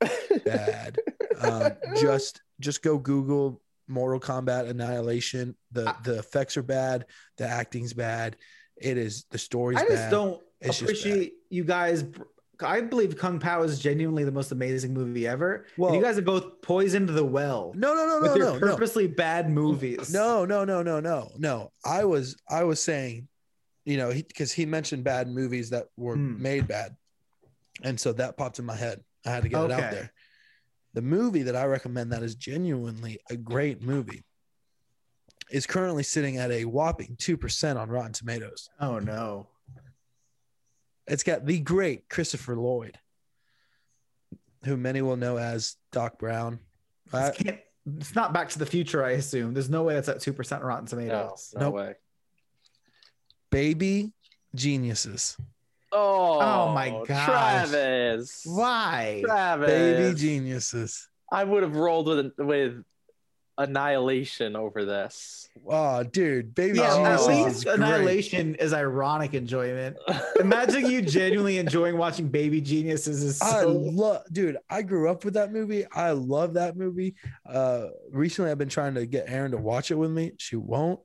[0.47, 0.99] bad.
[1.43, 5.55] Um, just just go Google Mortal Kombat Annihilation.
[5.73, 7.05] The I- the effects are bad.
[7.37, 8.37] The acting's bad.
[8.81, 10.11] It is the story's I just bad.
[10.11, 12.05] don't It's just appreciate you guys.
[12.63, 15.67] I believe Kung Pao is genuinely the most amazing movie ever.
[15.77, 18.47] Well- and you guys have both poisoned the well No, no, no, with no, your
[18.47, 20.13] no, no, purposely bad movies.
[20.13, 21.73] no, no, no, no, no, no.
[21.85, 23.29] I was I was saying,
[23.85, 26.41] you know, because he, mentioned bad movies that were Hmm.
[26.41, 26.97] made bad,
[27.83, 29.03] and so that popped in my head.
[29.27, 30.13] I had to get it out there.
[30.95, 34.25] The movie that I recommend that is genuinely a great movie
[35.51, 38.71] is currently sitting at a whopping 2% on Rotten Tomatoes.
[38.81, 39.49] Oh no.
[41.07, 42.99] It's got the great Christopher Lloyd,
[44.65, 46.59] who many will know as Doc Brown.
[47.13, 47.61] I-
[47.99, 49.53] it's not Back to the Future, I assume.
[49.53, 51.53] There's no way that's at two percent Rotten Tomatoes.
[51.55, 51.75] no Nope.
[51.75, 51.95] way.
[53.51, 54.13] Baby
[54.55, 55.37] Geniuses.
[55.93, 57.25] Oh, Oh my gosh.
[57.27, 58.43] Travis.
[58.47, 59.23] Why?
[59.25, 59.69] Travis.
[59.69, 61.09] Baby Geniuses.
[61.31, 62.83] I would have rolled with with
[63.59, 65.49] annihilation over this.
[65.69, 67.77] Oh, dude, baby Yeah, at least is great.
[67.77, 69.97] Annihilation is ironic enjoyment.
[70.41, 74.57] Imagine you genuinely enjoying watching Baby Geniuses is I love, dude.
[74.69, 75.87] I grew up with that movie.
[75.93, 77.15] I love that movie.
[77.49, 80.33] Uh, recently, I've been trying to get Erin to watch it with me.
[80.39, 81.01] She won't.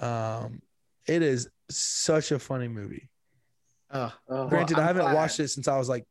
[0.00, 0.60] Um,
[1.06, 3.08] it is such a funny movie.
[3.90, 4.12] Ugh.
[4.28, 5.14] Oh, Granted, I'm I haven't glad.
[5.14, 6.04] watched it since I was like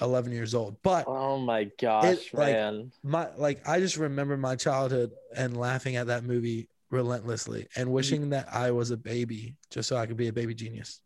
[0.00, 2.92] 11 years old, but oh my gosh, like, man.
[3.02, 7.94] my like I just remember my childhood and laughing at that movie relentlessly and mm-hmm.
[7.94, 11.00] wishing that I was a baby just so I could be a baby genius.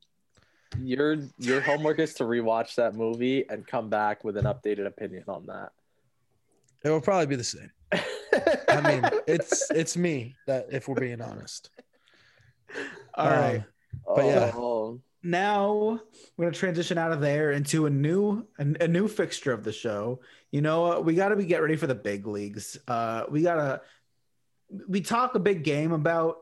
[0.81, 5.25] Your your homework is to rewatch that movie and come back with an updated opinion
[5.29, 5.73] on that.
[6.85, 7.71] It will probably be the same.
[8.69, 11.71] I mean, it's it's me that if we're being honest.
[13.15, 13.57] All right.
[13.57, 13.65] Um,
[14.15, 14.53] but yeah.
[14.55, 15.01] Oh.
[15.23, 16.01] Now
[16.37, 19.73] we're gonna transition out of there into a new a, a new fixture of the
[19.73, 20.21] show.
[20.51, 22.79] You know, we got to be get ready for the big leagues.
[22.87, 23.83] Uh, we gotta
[24.89, 26.39] we talk a big game about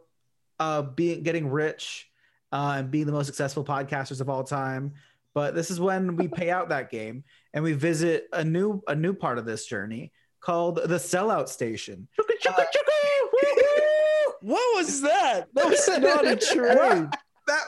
[0.59, 2.11] uh being getting rich
[2.53, 4.95] uh, and being the most successful podcasters of all time.
[5.35, 8.95] But this is when we pay out that game and we visit a new a
[8.95, 12.09] new part of this journey called the sellout station.
[14.47, 15.47] What was that?
[15.55, 17.11] That was not a train.
[17.49, 17.65] That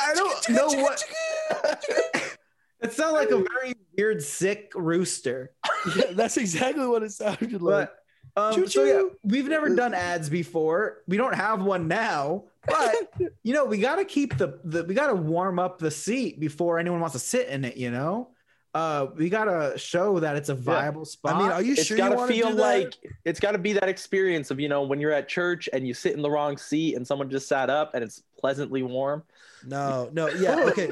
[0.00, 1.02] I don't know what.
[2.82, 5.52] It sounded like a very weird, sick rooster.
[5.94, 7.90] Yeah, that's exactly what it sounded like.
[8.34, 11.02] But um, so yeah, we've never done ads before.
[11.06, 14.94] We don't have one now, but you know, we got to keep the, the we
[14.94, 17.76] got to warm up the seat before anyone wants to sit in it.
[17.76, 18.28] You know,
[18.72, 21.34] uh, we got to show that it's a viable spot.
[21.34, 22.62] I mean, are you it's sure you got to want to feel do that?
[22.62, 22.94] like
[23.26, 25.92] it's got to be that experience of you know when you're at church and you
[25.92, 29.22] sit in the wrong seat and someone just sat up and it's pleasantly warm.
[29.64, 30.90] No, no, yeah, okay.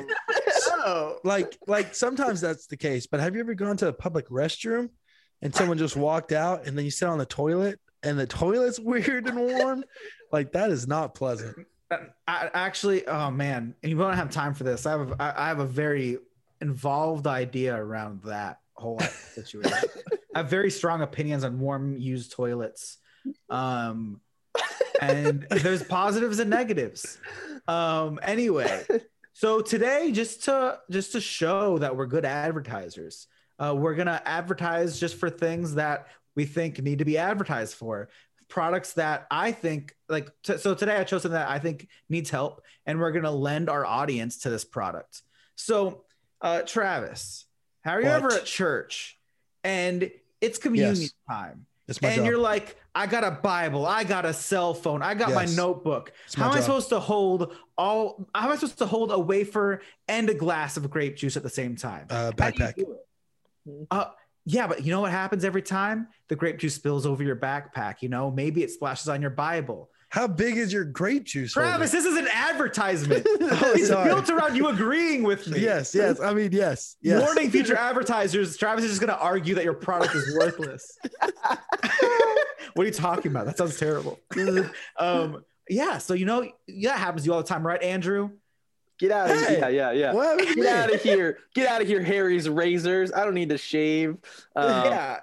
[0.69, 3.07] oh, Like, like sometimes that's the case.
[3.07, 4.91] But have you ever gone to a public restroom
[5.43, 8.81] and someone just walked out and then you sit on the toilet and the toilet's
[8.81, 9.85] weird and warm?
[10.33, 11.57] Like that is not pleasant.
[11.91, 14.85] I, actually, oh man, and you don't have time for this.
[14.85, 16.19] I have a, I have a very
[16.61, 18.99] involved idea around that whole
[19.35, 19.89] situation.
[20.35, 22.99] I have very strong opinions on warm used toilets.
[23.49, 24.21] Um,
[25.01, 27.19] and there's positives and negatives.
[27.69, 28.85] Um, anyway,
[29.35, 33.27] so today, just to just to show that we're good advertisers,
[33.59, 38.09] uh, we're gonna advertise just for things that we think need to be advertised for.
[38.49, 40.31] Products that I think like.
[40.43, 43.69] T- so today, I chose something that I think needs help, and we're gonna lend
[43.69, 45.21] our audience to this product.
[45.55, 46.05] So,
[46.41, 47.45] uh, Travis,
[47.85, 48.17] how are you What?
[48.17, 49.19] ever at church
[49.63, 51.13] and it's communion Yes.
[51.29, 51.67] time?
[51.89, 52.27] It's my and job.
[52.27, 56.13] you're like, I got a Bible, I got a cell phone, I got my notebook.
[56.37, 58.29] My How am I supposed to hold all?
[58.35, 61.45] How am I supposed to hold a wafer and a glass of grape juice at
[61.45, 62.09] the same time?
[62.11, 63.87] Uh, How do you backpack.
[63.93, 64.07] Uh,
[64.47, 66.09] yeah, but you know what happens every time?
[66.27, 67.97] The grape juice spills over your backpack.
[68.01, 69.91] You know, maybe it splashes on your Bible.
[70.11, 71.53] How big is your grape juice?
[71.55, 71.69] holder?
[71.69, 73.27] Travis, this is an advertisement.
[73.51, 74.09] Oh, it's sorry.
[74.09, 75.61] built around you agreeing with me.
[75.61, 76.21] Yes, yes.
[76.21, 77.21] I mean, yes, yes.
[77.23, 80.97] Warning future advertisers, Travis is just going to argue that your product is worthless.
[82.75, 83.47] what are you talking about?
[83.47, 84.19] That sounds terrible.
[84.99, 88.31] um, yeah, so you know, yeah, that happens to you all the time, right, Andrew?
[88.99, 89.59] Get out of Hey, here!
[89.61, 90.13] Yeah, yeah, yeah.
[90.13, 90.69] What Get me?
[90.69, 91.39] out of here!
[91.55, 93.13] Get out of here, Harry's razors.
[93.13, 94.17] I don't need to shave.
[94.57, 95.21] Um, yeah,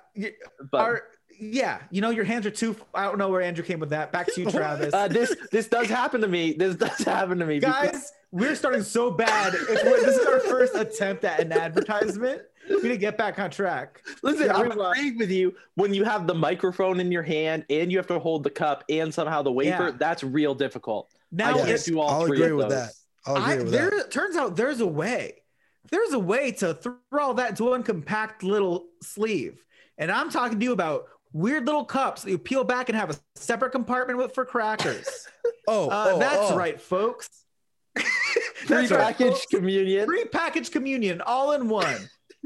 [0.72, 1.04] but are-
[1.40, 2.76] yeah, you know, your hands are too.
[2.94, 4.12] I don't know where Andrew came with that.
[4.12, 4.94] Back to you, Travis.
[4.94, 6.54] uh, this this does happen to me.
[6.54, 7.60] This does happen to me.
[7.60, 9.54] because- Guys, we're starting so bad.
[9.54, 12.42] If this is our first attempt at an advertisement.
[12.68, 14.02] We need to get back on track.
[14.24, 15.54] Listen, Yeah, I'm we agreeing with you.
[15.76, 18.84] When you have the microphone in your hand and you have to hold the cup
[18.90, 19.92] and somehow the wafer, Yeah.
[20.00, 21.12] that's real difficult.
[21.32, 22.88] Now, I can't Yes, do all I'll three agree of with those.
[22.88, 22.94] that.
[23.28, 24.10] I'll I, agree with there that.
[24.10, 25.44] turns out there's a way.
[25.92, 29.64] There's a way to throw all that into one compact little sleeve.
[30.00, 33.10] And I'm talking to you about weird little cups that you peel back and have
[33.10, 35.08] a separate compartment with for crackers.
[35.68, 36.56] Oh, Uh, oh, that's oh.
[36.58, 37.28] right, folks.
[37.96, 39.46] that's right, Prepackaged folks.
[39.48, 40.06] communion.
[40.06, 41.98] Pre-packaged communion, all in one.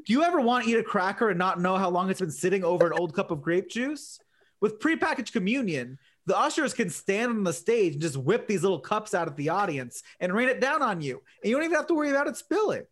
[0.06, 2.32] Do you ever want to eat a cracker and not know how long it's been
[2.32, 4.20] sitting over an old cup of grape juice?
[4.62, 5.98] With prepackaged communion,
[6.28, 9.36] the ushers can stand on the stage and just whip these little cups out at
[9.36, 12.12] the audience and rain it down on you, and you don't even have to worry
[12.12, 12.84] about it spilling.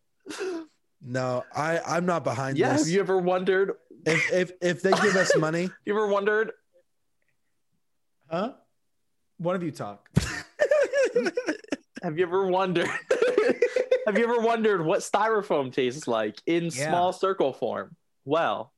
[1.02, 2.76] No, I I'm not behind Yeah.
[2.78, 3.74] Have you ever wondered?
[4.08, 6.52] If if if they give us money, You ever wondered?
[8.30, 8.54] Huh?
[9.38, 10.10] One of you talk.
[12.04, 12.88] Have you ever wondered?
[14.06, 16.90] have you ever wondered what styrofoam tastes like in Yeah.
[16.90, 17.96] small circle form?
[18.26, 18.72] Well,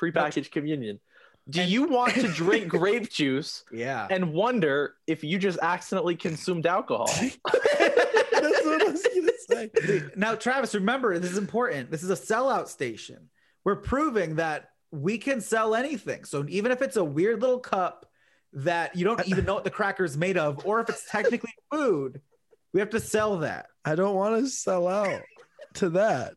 [0.00, 1.00] prepackaged communion.
[1.48, 4.06] Do And- you want to drink grape juice Yeah.
[4.10, 7.06] and wonder if you just accidentally consumed alcohol?
[7.06, 7.38] that's
[8.64, 10.02] what I was gonna say.
[10.16, 11.90] now, Travis, remember this is important.
[11.90, 13.28] This is a sellout station.
[13.66, 16.24] We're proving that we can sell anything.
[16.24, 18.06] So even if it's a weird little cup
[18.52, 21.52] that you don't even know what the cracker is made of, or if it's technically
[21.72, 22.20] food,
[22.72, 23.66] we have to sell that.
[23.84, 25.20] I don't want to sell out
[25.74, 26.34] to that.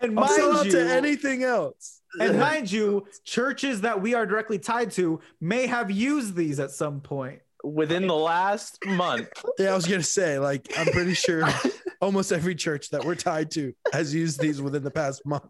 [0.00, 2.00] And I'll sell out mind you, to anything else.
[2.18, 6.72] and mind you, churches that we are directly tied to may have used these at
[6.72, 7.40] some point.
[7.62, 9.28] Within the last month,
[9.60, 11.48] Yeah, I was gonna say, like, I'm pretty sure
[12.00, 15.44] almost every church that we're tied to has used these within the past month.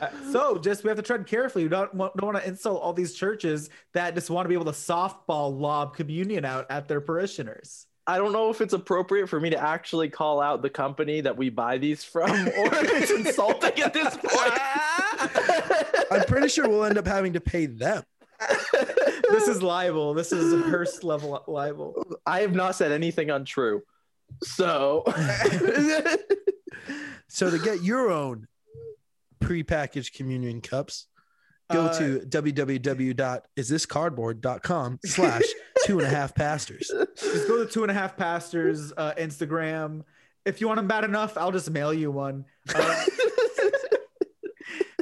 [0.00, 1.64] Uh, So just we have to tread carefully.
[1.64, 4.54] We don't, want- don't want to insult all these churches that just want to be
[4.54, 7.86] able to softball lob communion out at their parishioners.
[8.08, 11.36] I don't know if it's appropriate for me to actually call out the company that
[11.36, 16.06] we buy these from, or if it's insulting at this point.
[16.12, 18.04] I'm pretty sure we'll end up having to pay them.
[19.30, 20.14] this is libel.
[20.14, 22.04] This is Hearst level libel.
[22.26, 23.82] I have not said anything untrue.
[24.42, 25.02] So
[27.28, 28.46] So to get your own
[29.46, 31.06] prepackaged communion cups,
[31.72, 35.42] go Uh, to www.isthiscardboard.com slash
[35.84, 36.90] two and a half pastors.
[37.16, 40.02] Just go to two and a half pastors uh, Instagram.
[40.44, 42.44] If you want them bad enough, I'll just mail you one.
[42.74, 43.04] Uh,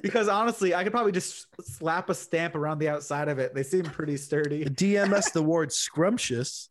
[0.02, 3.54] because honestly, I could probably just slap a stamp around the outside of it.
[3.54, 4.64] They seem pretty sturdy.
[4.64, 6.68] dms the word scrumptious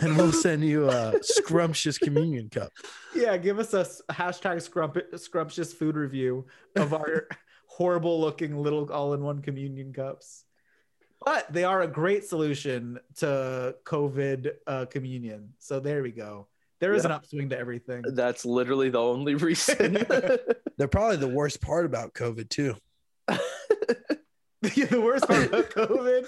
[0.00, 2.72] and we'll send you a scrumptious communion cup.
[3.14, 7.28] Yeah, give us a hashtag scrump- scrumptious food review of our
[7.66, 10.44] horrible looking little all in one communion cups.
[11.24, 15.52] But they are a great solution to COVID uh, communion.
[15.58, 16.48] So there we go.
[16.80, 17.10] There is Yeah.
[17.10, 18.02] an upswing to everything.
[18.14, 19.94] that's literally the only reason.
[20.78, 22.74] They're probably the worst part about COVID too.
[24.62, 26.26] the worst part about COVID.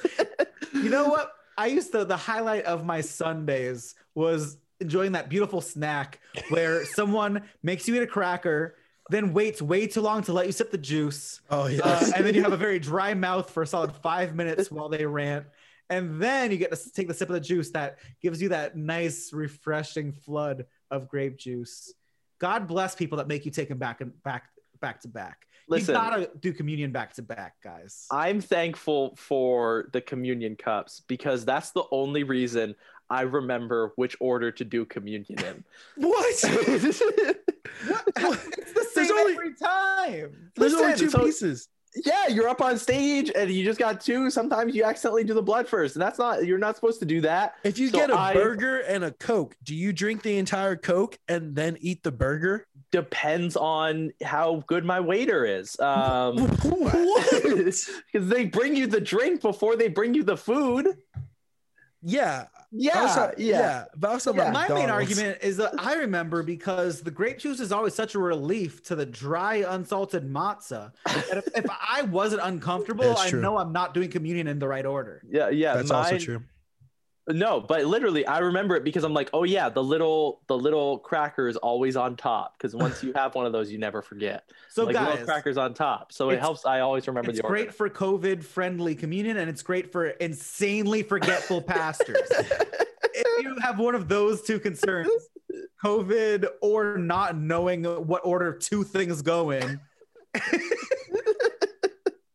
[0.75, 1.33] You know what?
[1.57, 7.43] I used to the highlight of my Sundays was enjoying that beautiful snack where someone
[7.63, 8.77] makes you eat a cracker,
[9.11, 11.41] then waits way too long to let you sip the juice.
[11.51, 14.71] Oh Uh, and then you have a very dry mouth for a solid five minutes
[14.71, 15.47] while they rant.
[15.91, 18.77] And then you get to take the sip of the juice that gives you that
[18.77, 21.93] nice, refreshing flood of grape juice.
[22.39, 24.45] God bless people that make you take them back and back
[24.81, 25.47] back to back.
[25.69, 28.07] Listen, you gotta do communion back to back, guys.
[28.11, 32.75] I'm thankful for the communion cups because that's the only reason
[33.09, 35.65] I remember which order to do communion in.
[35.97, 36.27] what?
[36.29, 37.37] It's the
[38.95, 40.51] There's same only- every time.
[40.57, 41.69] There's only two so- pieces.
[41.95, 44.31] Yeah, you're up on stage and you just got two.
[44.31, 46.45] Sometimes you accidentally do the blood first, and that's not.
[46.47, 47.55] You're not supposed to do that.
[47.65, 50.77] If you So get a I- burger and a Coke, do you drink the entire
[50.77, 52.67] Coke and then eat the burger?
[52.91, 55.77] Depends on how good my waiter is.
[55.81, 57.43] Um, what?
[57.43, 60.89] because they bring you the drink before they bring you the food.
[62.03, 62.47] Yeah.
[62.75, 63.85] Yeah, Also- yeah.
[63.97, 64.51] But also Yeah.
[64.51, 68.19] My main argument is that I remember because the grape juice is always such a
[68.19, 70.93] relief to the dry, unsalted matzah.
[71.07, 74.87] And if, if I wasn't uncomfortable, I know I'm not doing communion in the right
[74.87, 75.23] order.
[75.29, 75.75] Yeah, yeah.
[75.75, 76.43] That's also true.
[77.29, 80.99] No, but literally, I remember it because I'm like, oh yeah, the little the little
[80.99, 84.51] cracker is always on top because once you have one of those, you never forget.
[84.69, 86.67] So, like guys, little crackers on top, so it helps.
[86.67, 91.63] I always remember it's great for COVID friendly communion and it's great for insanely forgetful
[91.63, 92.29] pastors.
[92.29, 95.11] if you have one of those two concerns,
[95.85, 99.81] COVID or not knowing what order two things go in,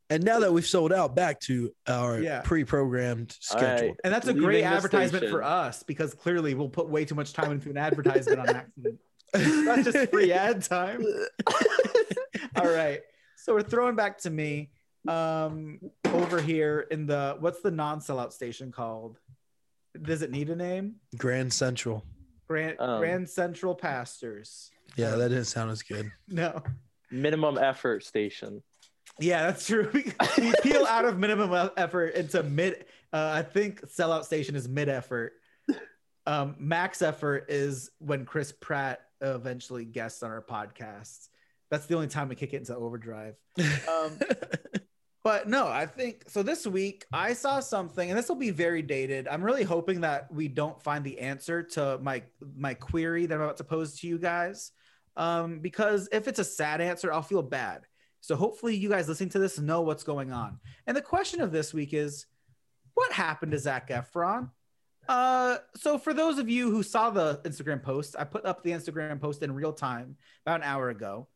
[0.10, 2.42] And now that we've sold out, back to our Yeah.
[2.42, 3.88] pre-programmed schedule.
[3.90, 3.96] right.
[4.04, 7.16] and that's a Leaving great the advertisement for us because clearly we'll put way too
[7.16, 9.00] much time into an advertisement on accident.
[9.34, 11.04] That's just free ad time.
[12.56, 13.02] All right.
[13.36, 14.72] So we're throwing back to me
[15.08, 19.20] um over here in the what's the non-sellout station called?
[20.02, 20.96] Does it need a name?
[21.18, 22.06] Grand Central.
[22.48, 24.72] Grand Um, Grand Central Pastors.
[24.96, 26.10] Yeah, that didn't sound as good.
[26.30, 26.64] No.
[27.12, 28.64] Minimum effort station.
[29.20, 29.90] Yeah, that's true.
[29.94, 32.86] We, we peel out of minimum effort into mid.
[33.12, 35.34] Uh, I think sellout station is mid effort.
[36.26, 41.30] Um, max effort is when Chris Pratt eventually guests on our podcast.
[41.72, 43.36] That's the only time we kick it into overdrive.
[43.58, 44.20] Um,
[45.24, 46.44] but no, I think so.
[46.44, 49.28] This week I saw something, and this will be very dated.
[49.28, 52.24] I'm really hoping that we don't find the answer to my
[52.56, 54.72] my query that I'm about to pose to you guys,
[55.16, 57.82] um, because if it's a sad answer, I'll feel bad.
[58.28, 60.60] So hopefully, you guys listening to this know what's going on.
[60.86, 62.26] And the question of this week is,
[62.94, 64.50] what happened to Zac Efron?
[65.08, 68.72] Uh, so for those of you who saw the Instagram post, I put up the
[68.72, 71.30] Instagram post in real time about an hour ago.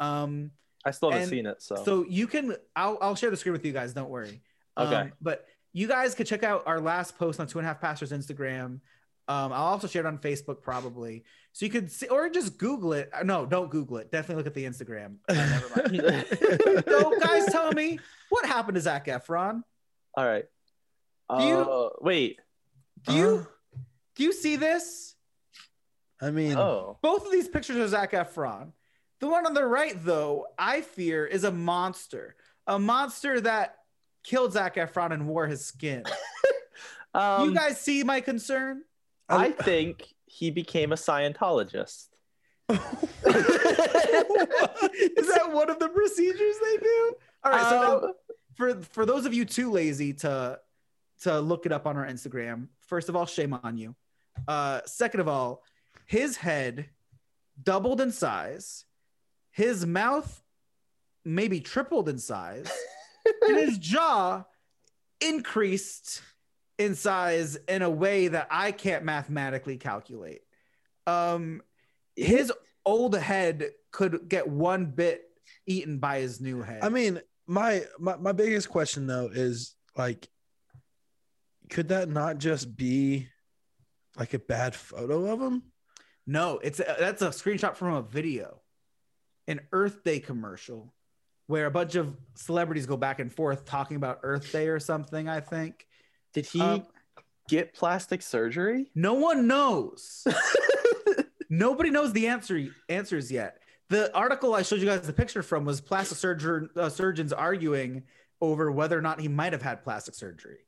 [0.00, 0.52] Um,
[0.86, 3.66] I still haven't seen it, so, so you can I'll I'll share the screen with
[3.66, 4.40] you guys, don't worry.
[4.78, 5.10] Um, Okay.
[5.20, 5.44] but
[5.74, 8.80] you guys could check out our last post on two and a half pastors Instagram
[9.28, 12.94] Um, I'll also share it on Facebook probably, so you could see, or just Google
[12.94, 13.10] it.
[13.12, 14.10] Uh, No, don't Google it.
[14.10, 15.16] Definitely look at the Instagram.
[15.28, 16.24] Uh, never mind.
[16.88, 17.98] so, guys, tell me
[18.30, 19.62] what happened to Zac Efron.
[20.16, 20.46] All right.
[21.38, 22.40] Do you- Uh, wait.
[23.04, 23.78] Do you Uh,
[24.16, 25.14] do you see this?
[26.20, 26.98] I mean, Oh.
[27.02, 28.72] Both of these pictures are Zac Efron.
[29.20, 32.34] The one on the right, though, I fear is a monster.
[32.66, 33.76] A monster that
[34.24, 36.04] killed Zac Efron and wore his skin.
[37.14, 38.82] Um, you guys see my concern?
[39.28, 42.08] I think he became a Scientologist.
[42.70, 42.78] Is
[45.28, 47.14] that one of the procedures they do?
[47.44, 47.68] All right.
[47.70, 48.12] So now, Um,
[48.56, 50.58] for for those of you too lazy to
[51.22, 53.94] to look it up on our Instagram, first of all, shame on you.
[54.46, 55.62] Uh, second of all,
[56.06, 56.88] his head
[57.62, 58.84] doubled in size,
[59.50, 60.42] his mouth
[61.24, 62.70] maybe tripled in size,
[63.42, 64.44] and his jaw
[65.20, 66.22] increased
[66.78, 70.40] in size in a way that I can't mathematically calculate.
[71.06, 71.62] Um,
[72.16, 72.52] his
[72.86, 75.22] old head could get one bit
[75.66, 76.82] eaten by his new head.
[76.82, 80.28] I mean, my, my my biggest question though is like,
[81.70, 83.28] could that not just be
[84.16, 85.62] like a bad photo of him?
[86.26, 88.60] No, it's a, that's a screenshot from a video,
[89.46, 90.94] an Earth Day commercial,
[91.46, 95.28] where a bunch of celebrities go back and forth talking about Earth Day or something.
[95.28, 95.86] I think
[96.32, 96.86] Did he Um,
[97.48, 98.90] get plastic surgery?
[98.94, 100.26] no one knows.
[101.50, 103.62] Nobody knows the answer answers yet.
[103.88, 108.02] The article I showed you guys the picture from was plastic surgeon uh, surgeons arguing
[108.40, 110.58] over whether or not he might have had plastic surgery.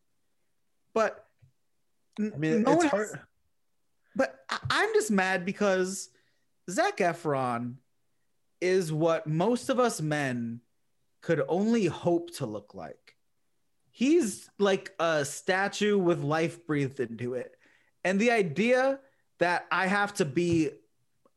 [0.94, 1.22] But
[2.18, 3.08] I mean, no it's hard.
[3.10, 3.18] has-
[4.16, 6.08] but I- I'm just mad because
[6.70, 7.74] Zac Efron
[8.62, 10.62] is what most of us men
[11.20, 13.16] could only hope to look like.
[14.00, 17.54] He's like a statue with life breathed into it.
[18.02, 18.98] And the idea
[19.40, 20.70] that I have to be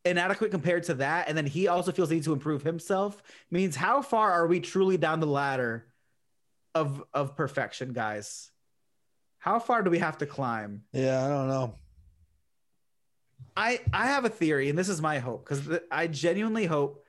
[0.05, 3.75] inadequate compared to that, and then he also feels the need to improve himself, means
[3.75, 5.87] how far are we truly down the ladder
[6.73, 8.49] of of perfection, guys?
[9.39, 10.83] How far do we have to climb?
[10.93, 11.75] Yeah, I don't know.
[13.57, 17.02] I I have a theory, and this is my hope because I genuinely hope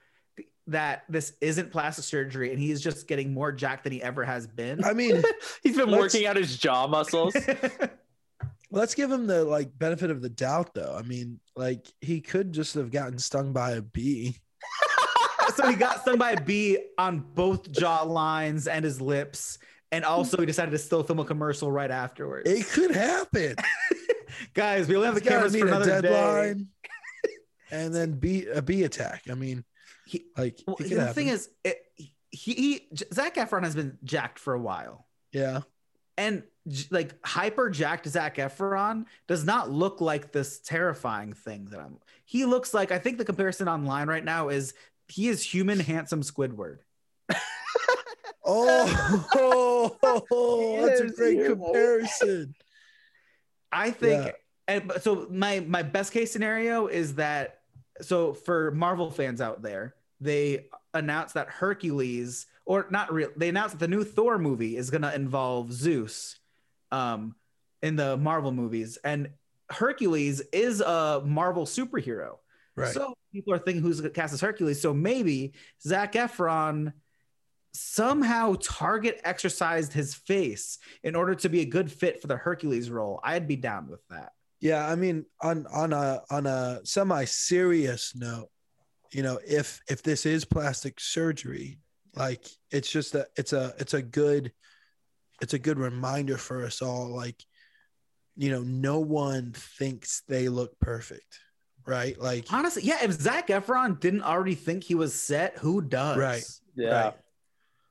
[0.66, 4.46] that this isn't plastic surgery, and he's just getting more jacked than he ever has
[4.46, 4.82] been.
[4.84, 5.22] I mean,
[5.62, 7.34] He's been working out his jaw muscles.
[8.70, 10.96] let's give him the like benefit of the doubt though.
[10.98, 14.36] I mean, like he could just have gotten stung by a bee.
[15.54, 19.58] so he got stung by a bee on both jaw lines and his lips,
[19.92, 22.50] and also he decided to still film a commercial right afterwards.
[22.50, 23.56] It could happen.
[24.54, 26.54] Guys, we only have the cameras for another day.
[27.70, 29.22] and then bee a bee attack.
[29.30, 29.64] I mean,
[30.06, 34.54] He- like Well, the thing is, it, he, he Zac Efron has been jacked for
[34.54, 35.06] a while.
[35.32, 35.60] yeah.
[36.16, 36.42] and
[36.90, 41.98] like hyper jacked Zach Efron does not look like this terrifying thing that I'm.
[42.24, 44.74] He looks like I think the comparison online right now is
[45.08, 46.78] he is human handsome Squidward.
[48.46, 49.96] Oh,
[50.86, 52.54] that's a great comparison.
[53.72, 54.32] I think, Yeah.
[54.68, 57.60] and so my my best case scenario is that
[58.00, 63.78] so for Marvel fans out there, they announced that Hercules or not real, they announced
[63.78, 66.38] that the new Thor movie is going to involve Zeus,
[66.90, 67.34] um,
[67.82, 69.28] in the Marvel movies, and
[69.68, 72.36] Hercules is a Marvel superhero.
[72.76, 72.92] Right.
[72.92, 74.80] So people are thinking who's going cast as Hercules.
[74.80, 76.92] So maybe Zac Efron
[77.72, 82.88] somehow target exercised his face in order to be a good fit for the Hercules
[82.88, 83.20] role.
[83.22, 84.32] I'd be down with that.
[84.60, 88.48] Yeah, I mean, on on a on a semi serious note,
[89.12, 91.78] you know, if if this is plastic surgery,
[92.14, 94.52] like it's just a it's a it's a good
[95.40, 97.08] it's a good reminder for us all.
[97.08, 97.42] Like,
[98.36, 101.38] you know, no one thinks they look perfect,
[101.86, 102.18] right?
[102.18, 106.16] Like, Honestly, yeah, if Zac Efron didn't already think he was set, who does?
[106.16, 106.44] Right.
[106.74, 107.14] Yeah, right.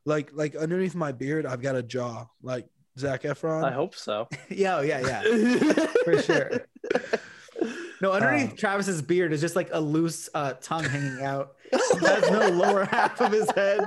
[0.06, 3.64] like like underneath my beard, I've got a jaw, like Zac Efron.
[3.64, 4.28] I hope so.
[4.50, 5.22] yeah, yeah, yeah.
[6.04, 6.52] For sure.
[8.02, 11.56] No, underneath Um, Travis's beard is just like a loose uh, tongue hanging out.
[12.00, 13.82] He has no lower half of his head.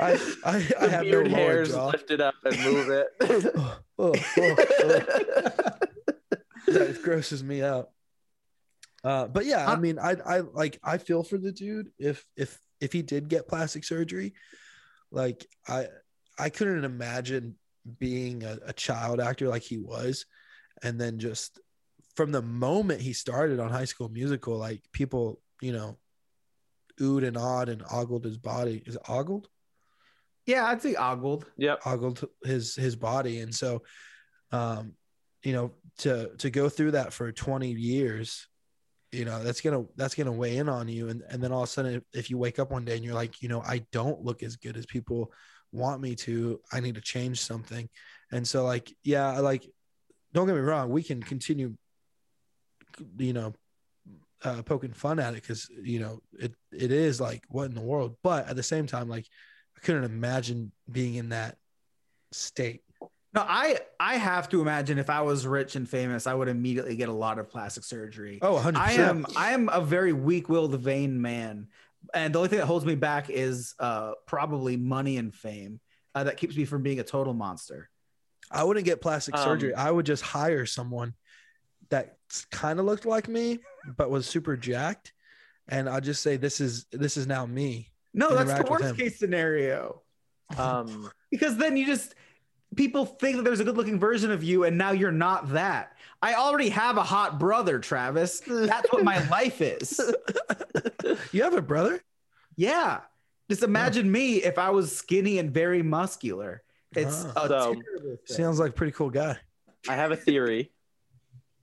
[0.00, 1.88] I I, I have beard no lower hairs jaw.
[1.88, 3.06] lift it up and move it.
[3.18, 5.00] Oh, oh, oh.
[6.68, 7.90] that grosses me out.
[9.04, 12.24] Uh, but yeah, I Uh, mean, I I like I feel for the dude if
[12.36, 14.34] if if he did get plastic surgery,
[15.10, 15.88] like I
[16.38, 17.56] I couldn't imagine
[17.98, 20.26] being a, a child actor like he was,
[20.82, 21.60] and then just
[22.14, 25.98] from the moment he started on High School Musical, like people, you know,
[27.00, 28.82] oohed and awed and ogled his body.
[28.86, 29.48] Is it ogled?
[30.46, 31.46] Yeah, I'd say ogled.
[31.56, 31.80] yep.
[31.86, 33.82] ogled his his body and so
[34.50, 34.94] um
[35.42, 38.46] you know, to to go through that for 20 years,
[39.10, 41.08] you know, that's gonna that's gonna weigh in on you.
[41.08, 43.04] And and then all of a sudden, if, if you wake up one day and
[43.04, 45.32] you're like, you know, I don't look as good as people
[45.72, 47.88] want me to, I need to change something.
[48.30, 49.68] And so, like, yeah, like,
[50.32, 51.74] don't get me wrong, we can continue,
[53.18, 53.54] you know,
[54.44, 57.80] uh, poking fun at it because you know it it is like what in the
[57.80, 58.16] world.
[58.22, 59.26] But at the same time, like,
[59.76, 61.56] I couldn't imagine being in that
[62.32, 62.82] state.
[63.34, 66.96] No, I I have to imagine if I was rich and famous, I would immediately
[66.96, 68.38] get a lot of plastic surgery.
[68.42, 71.68] Oh, 100 I am I am a very weak-willed, vain man,
[72.14, 75.80] and the only thing that holds me back is uh, probably money and fame.
[76.14, 77.88] Uh, that keeps me from being a total monster.
[78.50, 79.74] I wouldn't get plastic Um, surgery.
[79.74, 81.14] I would just hire someone
[81.88, 82.16] that
[82.50, 83.60] kind of looked like me,
[83.96, 85.12] but was super jacked,
[85.68, 89.18] and I'll just say, "This is this is now me." No, that's the worst case
[89.18, 90.02] scenario
[90.58, 92.14] Um, because then you just
[92.76, 95.96] people think that there's a good-looking version of you, and now you're not that.
[96.22, 98.40] I already have a hot brother, Travis.
[98.46, 100.00] That's what my life is.
[101.32, 102.02] You have a brother?
[102.56, 103.00] Yeah.
[103.50, 106.62] Just imagine me if I was skinny and very muscular.
[106.94, 108.18] It's a So- terrible thing.
[108.26, 109.36] Sounds like a pretty cool guy.
[109.88, 110.70] I have a theory.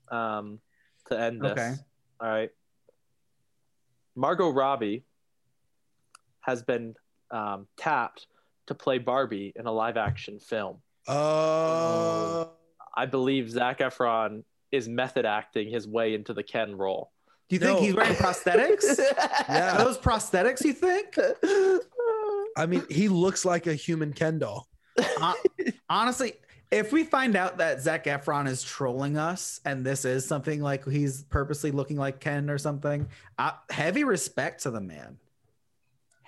[0.09, 0.59] Um,
[1.07, 1.51] to end this.
[1.51, 1.73] Okay.
[2.19, 2.49] All right.
[4.15, 5.05] Margot Robbie
[6.41, 6.95] has been
[7.31, 8.27] um, tapped
[8.67, 10.77] to play Barbie in a live action film.
[11.09, 12.49] Oh,
[12.95, 17.11] I believe Zac Efron is method acting his way into the Ken role.
[17.49, 17.83] Do you think No.
[17.85, 18.99] he's wearing prosthetics?
[19.49, 19.75] Yeah.
[19.75, 21.17] Are those prosthetics, you think?
[22.55, 24.67] I mean, he looks like a human Ken doll.
[24.99, 25.35] Hon-
[25.89, 26.33] Honestly,
[26.71, 30.85] if we find out that Zac Efron is trolling us and this is something like
[30.87, 33.07] he's purposely looking like Ken or something,
[33.39, 35.17] uh, heavy respect to the man.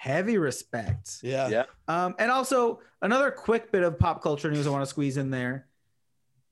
[0.02, 1.20] Heavy respect.
[1.22, 1.48] Yeah.
[1.48, 1.64] Yeah.
[1.88, 5.30] Um, and also another quick bit of pop culture news I want to squeeze in
[5.30, 5.68] there.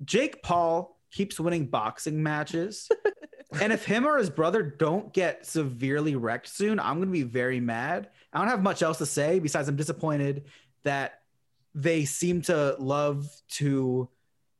[0.06, 2.92] Jake Paul keeps winning boxing matches.
[3.60, 7.60] and if him or his brother don't get severely wrecked soon, I'm gonna be very
[7.60, 8.10] mad.
[8.32, 10.44] I don't have much else to say besides I'm disappointed
[10.84, 11.22] that
[11.74, 14.10] they seem to love to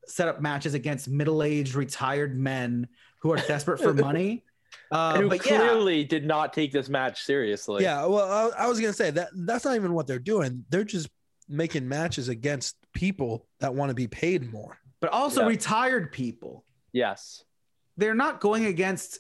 [0.08, 2.88] set up matches against middle-aged retired men
[3.20, 4.46] who are desperate for money.
[4.92, 7.84] Uh, who but yeah, clearly did not take this match seriously.
[7.84, 8.06] Yeah.
[8.06, 10.66] Well, I, I was gonna say that that's not even what they're doing.
[10.70, 11.10] They're just
[11.48, 14.80] making matches against people that want to be paid more.
[15.02, 15.48] but also Yeah.
[15.48, 16.66] retired people.
[16.92, 17.44] Yes.
[17.98, 19.20] they're not going against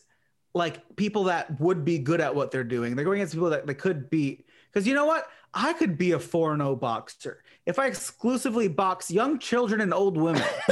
[0.56, 2.96] like people that would be good at what they're doing.
[2.96, 4.46] They're going against people that they could beat.
[4.72, 5.28] Because you know what?
[5.54, 10.18] I could be a 4 0 boxer if I exclusively box young children and old
[10.18, 10.42] women.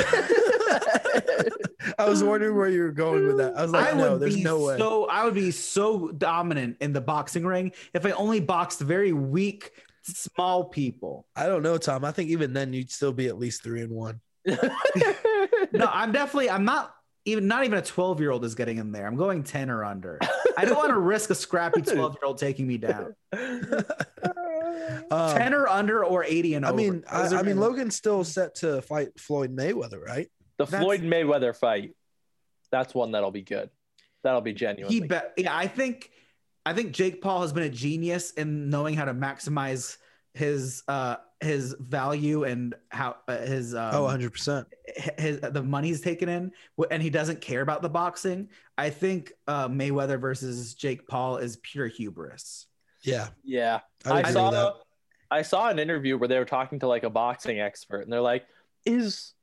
[1.99, 3.57] I was wondering where you were going with that.
[3.57, 4.78] I was like, I no, there's no way.
[4.78, 9.13] so I would be so dominant in the boxing ring if I only boxed very
[9.13, 9.72] weak,
[10.03, 11.26] small people.
[11.36, 12.03] I don't know, Tom.
[12.05, 14.20] I think even then you'd still be at least three and one.
[15.74, 16.93] No, I'm definitely I'm not
[17.26, 19.05] even not even a 12 year old is getting in there.
[19.05, 20.18] I'm going 10 or under.
[20.57, 23.13] I don't want to risk a scrappy 12 year old taking me down.
[25.11, 26.78] Um, 10 or under or 80 and I over.
[26.78, 30.30] mean, I, I mean, Logan's still set to fight Floyd Mayweather, right?
[30.58, 31.95] The That's- Floyd Mayweather fight.
[32.72, 33.70] That's one that'll be good.
[34.24, 34.91] That'll be genuine.
[34.91, 36.12] he bet yeah i think
[36.66, 39.97] i think jake paul has been a genius in knowing how to maximize
[40.34, 44.68] his uh his value and how uh, his um, oh, 100 percent.
[45.18, 46.51] his the money he's taken in
[46.91, 51.58] and he doesn't care about the boxing i think uh mayweather versus jake paul is
[51.58, 52.66] pure hubris
[53.03, 53.80] Yeah, yeah.
[54.03, 54.74] I, I, saw.
[55.32, 58.20] I saw an interview where they were talking to like a boxing expert, and they're
[58.20, 58.45] like,
[58.86, 59.34] "Is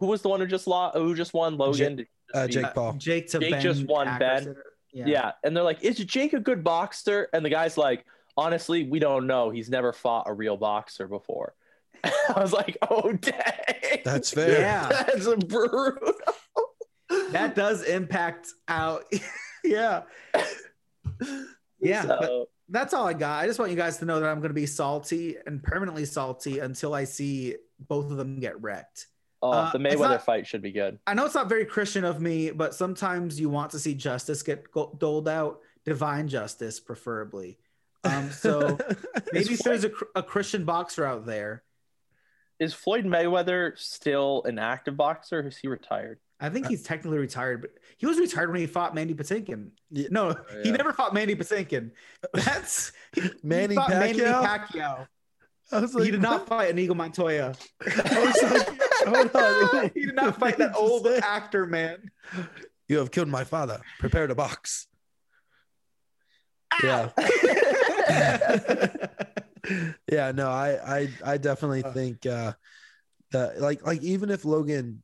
[0.00, 0.96] who was the one who just lost?
[0.96, 1.96] Who just won Logan?
[1.96, 2.92] Did he just Uh, Jake Uh, Paul.
[2.94, 4.54] jake to Jake ben just won Askren.
[4.92, 5.04] yeah.
[5.06, 5.32] yeah.
[5.44, 8.04] and they're like, "Is Jake a good boxer?" And the guy's like,
[8.36, 9.50] "Honestly, we don't know.
[9.50, 11.54] He's never fought a real boxer before."
[12.04, 14.60] I was like, "Oh dang, That's fair.
[14.60, 14.88] Yeah.
[15.06, 16.14] that's brutal."
[17.32, 19.04] that does impact out
[19.64, 20.02] yeah
[21.80, 23.42] yeah but- So, that's all I got.
[23.42, 26.06] I just want you guys to know that I'm going to be salty and permanently
[26.06, 29.08] salty until I see both of them get wrecked.
[29.42, 30.98] Oh, Uh, the Mayweather not- fight should be good.
[31.06, 34.42] I know it's not very Christian of me, but sometimes you want to see justice
[34.42, 37.58] get go- doled out, divine justice, preferably.
[38.04, 38.78] Um, so
[39.32, 41.62] maybe if there's a, a Christian boxer out there,
[42.58, 45.40] Is Floyd Mayweather still an active boxer?
[45.40, 46.18] Or is he retired?
[46.40, 49.70] I think he's technically retired, but he was retired when he fought Mandy Patinkin.
[49.90, 50.08] Yeah.
[50.10, 50.76] No, he Yeah.
[50.76, 51.92] never fought Mandy Patinkin.
[52.34, 52.90] That's
[53.44, 54.42] Manny fought Manny Pacquiao?
[54.44, 55.06] Pacquiao.
[55.70, 57.54] I was like, he did not fight Inigo Montoya.
[57.86, 59.90] I was like, hold on.
[59.94, 61.18] he did not fight that What did you old say?
[61.18, 62.10] actor man.
[62.88, 63.80] You have killed my father.
[63.98, 64.86] Prepare to box.
[66.82, 67.10] Yeah.
[70.10, 71.92] yeah, no, I I I definitely Uh.
[71.92, 72.52] think uh
[73.30, 75.02] that like like even if Logan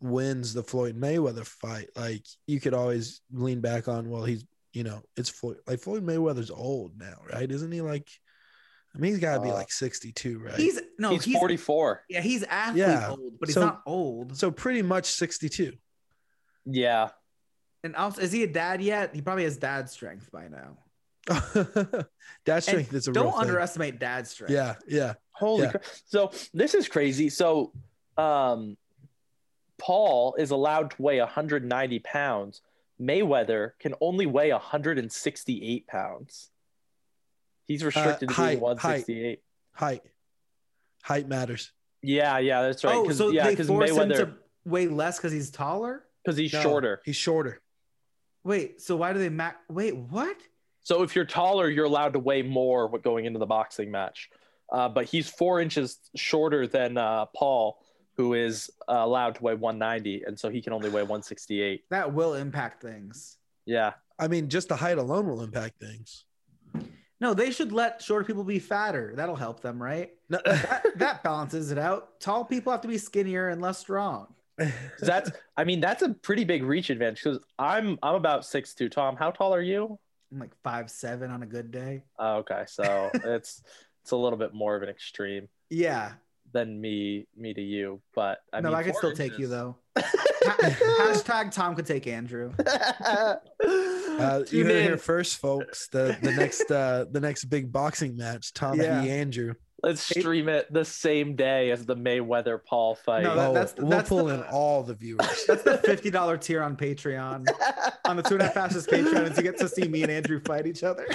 [0.00, 4.84] wins the Floyd Mayweather fight, like you could always lean back on, well, he's you
[4.84, 7.50] know, it's Floyd like Floyd Mayweather's old now, right?
[7.50, 8.08] Isn't he like
[8.96, 10.54] I mean he's gotta be Uh, like 62, right?
[10.54, 12.04] He's no, he's, he's, 44.
[12.08, 13.10] Yeah, he's athlete Yeah.
[13.10, 14.36] old, but he's So- not old.
[14.36, 15.76] so pretty much 62.
[16.64, 17.10] Yeah.
[17.84, 19.14] And also, is he a dad yet?
[19.14, 20.78] He probably has dad strength by now.
[22.44, 23.40] dad strength And is a don't real thing.
[23.42, 24.52] underestimate dad strength.
[24.52, 25.14] Yeah, yeah.
[25.32, 25.70] Holy Yeah.
[25.72, 25.84] crap.
[26.06, 27.28] So this is crazy.
[27.28, 27.72] So
[28.16, 28.76] um
[29.78, 32.62] Paul is allowed to weigh 190 pounds.
[33.00, 36.50] Mayweather can only weigh 168 pounds.
[37.66, 39.42] He's restricted to Uh, height, being 168.
[39.72, 40.02] Height.
[41.02, 41.72] Height matters.
[42.02, 42.94] Yeah, yeah, that's right.
[42.96, 46.04] Oh, 'Cause- so yeah, they because force him to weigh less because he's taller.
[46.24, 47.00] because he's No, shorter.
[47.04, 47.60] He's shorter.
[48.44, 49.58] Wait, so why do they mac?
[49.68, 50.36] Wait, what?
[50.82, 54.30] So if you're taller, you're allowed to weigh more with going into the boxing match.
[54.72, 57.80] Uh, but he's four inches shorter than uh, Paul,
[58.16, 61.84] who is uh, allowed to weigh 190, and so he can only weigh 168.
[61.90, 63.38] That will impact things.
[63.64, 66.24] Yeah, I mean, just the height alone will impact things.
[67.20, 69.12] No, they should let shorter people be fatter.
[69.16, 70.12] That'll help them, right?
[70.28, 72.20] No, That, that balances it out.
[72.20, 74.34] Tall people have to be skinnier and less strong.
[75.00, 75.30] that's.
[75.56, 78.88] I mean, that's a pretty big reach advantage because I'm I'm about six two.
[78.88, 79.98] Tom, how tall are you?
[80.32, 82.04] I'm like five seven on a good day.
[82.18, 83.62] Oh, okay, so it's
[84.02, 86.12] it's a little bit more of an extreme Yeah.
[86.56, 89.46] Than me me to you, but I no, mean, I could four still take you
[89.46, 89.76] though.
[89.98, 92.52] Hashtag Tom could take Andrew.
[94.16, 95.88] Uh, you Tune heard it here first, folks.
[95.88, 99.02] The the next uh the next big boxing match, Tom Yeah.
[99.02, 99.10] v.
[99.10, 99.52] Andrew.
[99.82, 103.24] Let's stream it the same day as the Mayweather Paul fight.
[103.24, 105.44] No, that- oh, that's- we'll that's pull the- in all the viewers.
[105.46, 107.46] That's the fifty dollar tier on Patreon.
[108.06, 110.10] On the two and a half pastors Patreon, is you get to see me and
[110.10, 111.06] Andrew fight each other.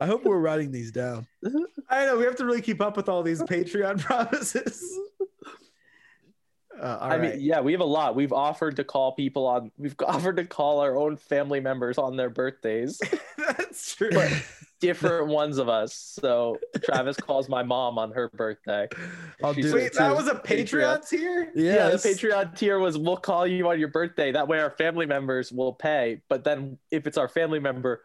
[0.00, 1.26] I hope we're writing these down.
[1.90, 4.82] I know we have to really keep up with all these Patreon promises.
[6.80, 7.20] Uh, all I right.
[7.36, 8.14] mean, yeah, we have a lot.
[8.14, 9.70] We've offered to call people on.
[9.76, 12.98] We've offered to call our own family members on their birthdays,
[13.36, 14.10] that's true.
[14.80, 15.94] different ones of us.
[16.18, 18.88] So Travis calls my mom on her birthday.
[19.44, 21.52] I'll do Wait, that was a Patreon tier.
[21.54, 22.06] Yeah, the Yes.
[22.06, 24.32] Patreon tier was we'll call you on your birthday.
[24.32, 26.22] That way, our family members will pay.
[26.30, 28.04] But then, if it's our family member,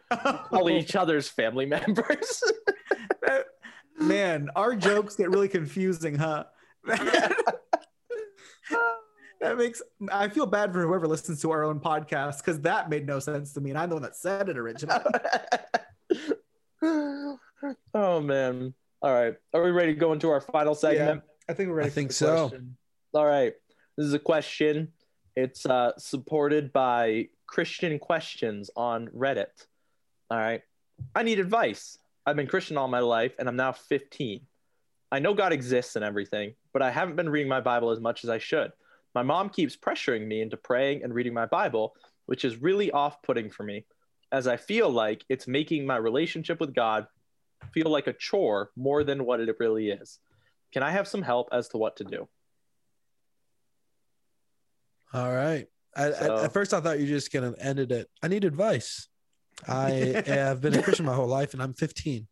[0.49, 2.43] call each other's family members.
[3.99, 6.45] Man, our jokes get really confusing, huh?
[6.85, 7.35] that
[9.57, 9.81] makes
[10.11, 13.53] I feel bad for whoever listens to our own podcast because that made no sense
[13.53, 14.99] to me, and I'm the one that said it originally.
[17.93, 18.73] oh man!
[19.01, 21.23] All right, are we ready to go into our final segment?
[21.47, 21.87] I think we're ready.
[21.87, 22.49] I think the so.
[22.49, 22.77] question.
[23.13, 23.53] All right.
[23.97, 24.89] This is a question.
[25.35, 29.45] It's uh, supported by Christian Questions on Reddit.
[30.29, 30.61] All right.
[31.15, 31.97] I need advice.
[32.25, 34.41] I've been Christian all my life and I'm now 15.
[35.11, 38.23] I know God exists and everything, but I haven't been reading my Bible as much
[38.23, 38.71] as I should.
[39.13, 41.95] My mom keeps pressuring me into praying and reading my Bible,
[42.25, 43.85] which is really off putting for me,
[44.31, 47.07] as I feel like it's making my relationship with God
[47.73, 50.19] feel like a chore more than what it really is.
[50.73, 52.27] Can I have some help as to what to do?
[55.13, 55.67] All right.
[55.95, 58.43] I, I- So- at first, I thought you were just gonna end it I need
[58.43, 59.07] advice.
[59.67, 62.27] I have been a Christian my whole life, and I'm 15.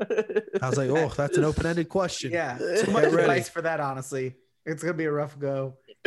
[0.00, 2.30] I was like, oh, that's an open-ended question.
[2.30, 3.80] Yeah, too much advice for that.
[3.80, 4.34] Honestly,
[4.66, 5.76] it's gonna be a rough go.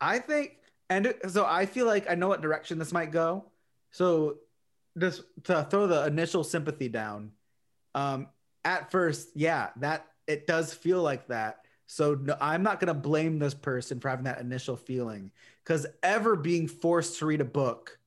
[0.00, 0.58] I think,
[0.90, 3.46] and so I feel like I know what direction this might go.
[3.90, 4.38] So,
[4.98, 7.32] just to throw the initial sympathy down,
[7.94, 8.28] um,
[8.64, 11.58] at first, yeah, that it does feel like that.
[11.86, 15.30] So no, I'm not gonna blame this person for having that initial feeling
[15.64, 17.98] because ever being forced to read a book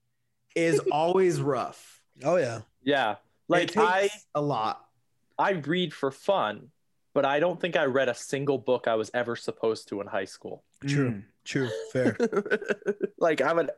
[0.56, 2.02] is always rough.
[2.24, 2.62] oh yeah.
[2.84, 3.12] yeah.
[3.12, 4.86] It Like takes I a lot.
[5.38, 6.70] I read for fun,
[7.14, 10.08] but I don't think I read a single book I was ever supposed to in
[10.08, 10.64] high school.
[10.86, 11.12] True.
[11.12, 11.24] Mm.
[11.46, 11.70] True.
[11.94, 12.18] Fair.
[13.20, 13.70] like I would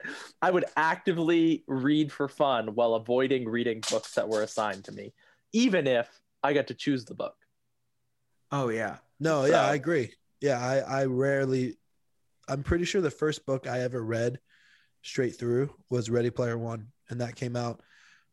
[0.42, 5.14] I would actively read for fun while avoiding reading books that were assigned to me,
[5.52, 6.10] even if
[6.42, 7.36] I got to choose the book.
[8.52, 8.98] Oh yeah.
[9.20, 10.14] No, yeah, I agree.
[10.40, 11.78] Yeah, I, I rarely.
[12.48, 14.40] I'm pretty sure the first book I ever read
[15.02, 17.82] straight through was Ready Player One, and that came out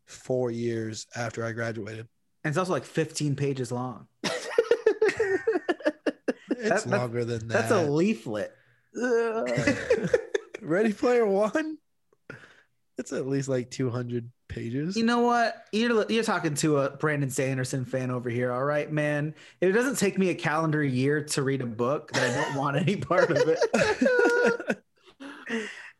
[0.05, 2.07] four years after I graduated.
[2.43, 4.07] And it's also like 15 pages long.
[6.57, 7.69] It's that's- longer than that.
[7.69, 8.51] That's a leaflet.
[10.61, 11.77] Ready Player One.
[12.97, 14.95] It's at least like 200 pages.
[14.95, 15.65] You know what?
[15.73, 19.35] You're you're talking to a Brandon Sanderson fan over here, all right, man.
[19.59, 22.77] It doesn't take me a calendar year to read a book, that I don't want
[22.77, 24.81] any part of it.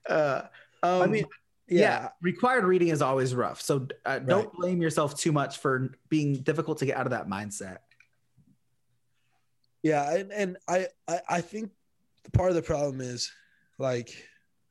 [0.08, 0.42] Uh,
[0.84, 1.26] um, I mean,
[1.68, 1.80] yeah.
[1.80, 3.60] yeah, required reading is always rough.
[3.60, 4.54] So uh, don't Right.
[4.54, 7.78] blame yourself too much for being difficult to get out of that mindset.
[9.82, 11.72] Yeah, and, and I, I I think
[12.34, 13.32] part of the problem is
[13.80, 14.16] like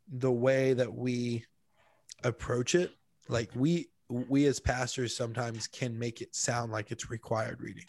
[0.08, 1.44] the way that we
[2.24, 2.92] approach it.
[3.28, 7.86] Like we we as pastors sometimes can make it sound like it's required reading.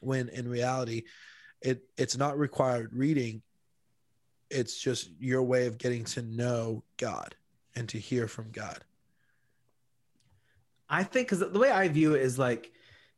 [0.00, 1.04] When in reality,
[1.62, 3.42] it it's not required reading.
[4.50, 7.34] It's just your way of getting to know God
[7.76, 8.82] and to hear from God.
[10.88, 12.72] I think because the way I view it is like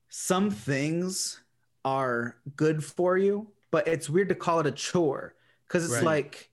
[0.09, 1.41] some things
[1.85, 5.35] are good for you, but it's weird to call it a chore
[5.67, 6.05] because it's Right.
[6.05, 6.50] like,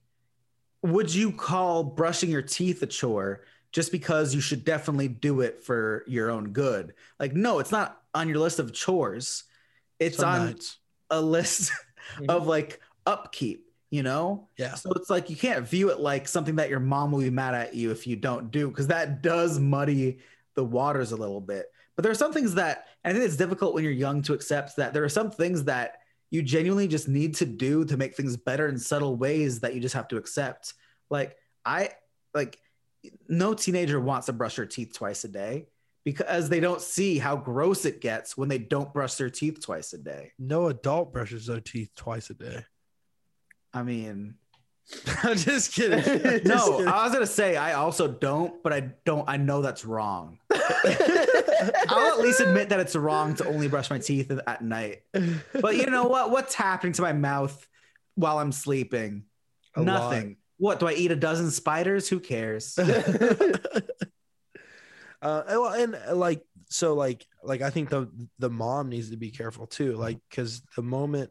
[0.82, 5.62] would you call brushing your teeth a chore just because you should definitely do it
[5.62, 6.94] for your own good?
[7.18, 9.44] Like, no, it's not on your list of chores.
[9.98, 10.78] It's Some on nights.
[11.10, 11.72] a list
[12.28, 12.48] of mm-hmm.
[12.48, 14.48] like upkeep, you know?
[14.56, 14.74] Yeah.
[14.74, 17.54] So it's like you can't view it like something that your mom will be mad
[17.54, 20.18] at you if you don't do, because that does muddy
[20.54, 21.66] the waters a little bit.
[21.96, 24.76] But there are some things that I think it's difficult when you're young to accept
[24.76, 25.98] that there are some things that
[26.30, 29.80] you genuinely just need to do to make things better in subtle ways that you
[29.80, 30.74] just have to accept.
[31.10, 31.90] Like I
[32.34, 32.58] like
[33.28, 35.66] no teenager wants to brush their teeth twice a day
[36.04, 39.92] because they don't see how gross it gets when they don't brush their teeth twice
[39.92, 40.32] a day.
[40.38, 42.64] No adult brushes their teeth twice a day.
[43.72, 44.34] I mean,
[45.22, 46.02] I'm just kidding.
[46.02, 46.88] Just no, kidding.
[46.88, 49.28] I was gonna say I also don't, but I don't.
[49.28, 50.38] I know that's wrong.
[51.88, 55.02] I'll at least admit that it's wrong to only brush my teeth at night.
[55.52, 56.30] But you know what?
[56.30, 57.66] What's happening to my mouth
[58.14, 59.24] while I'm sleeping?
[59.74, 59.86] A lot.
[59.86, 60.36] Nothing.
[60.58, 61.10] What do I eat?
[61.10, 62.08] A dozen spiders?
[62.08, 62.78] Who cares?
[65.22, 68.08] uh and, well, and like so like like i think the
[68.38, 71.30] the mom needs to be careful too like because the moment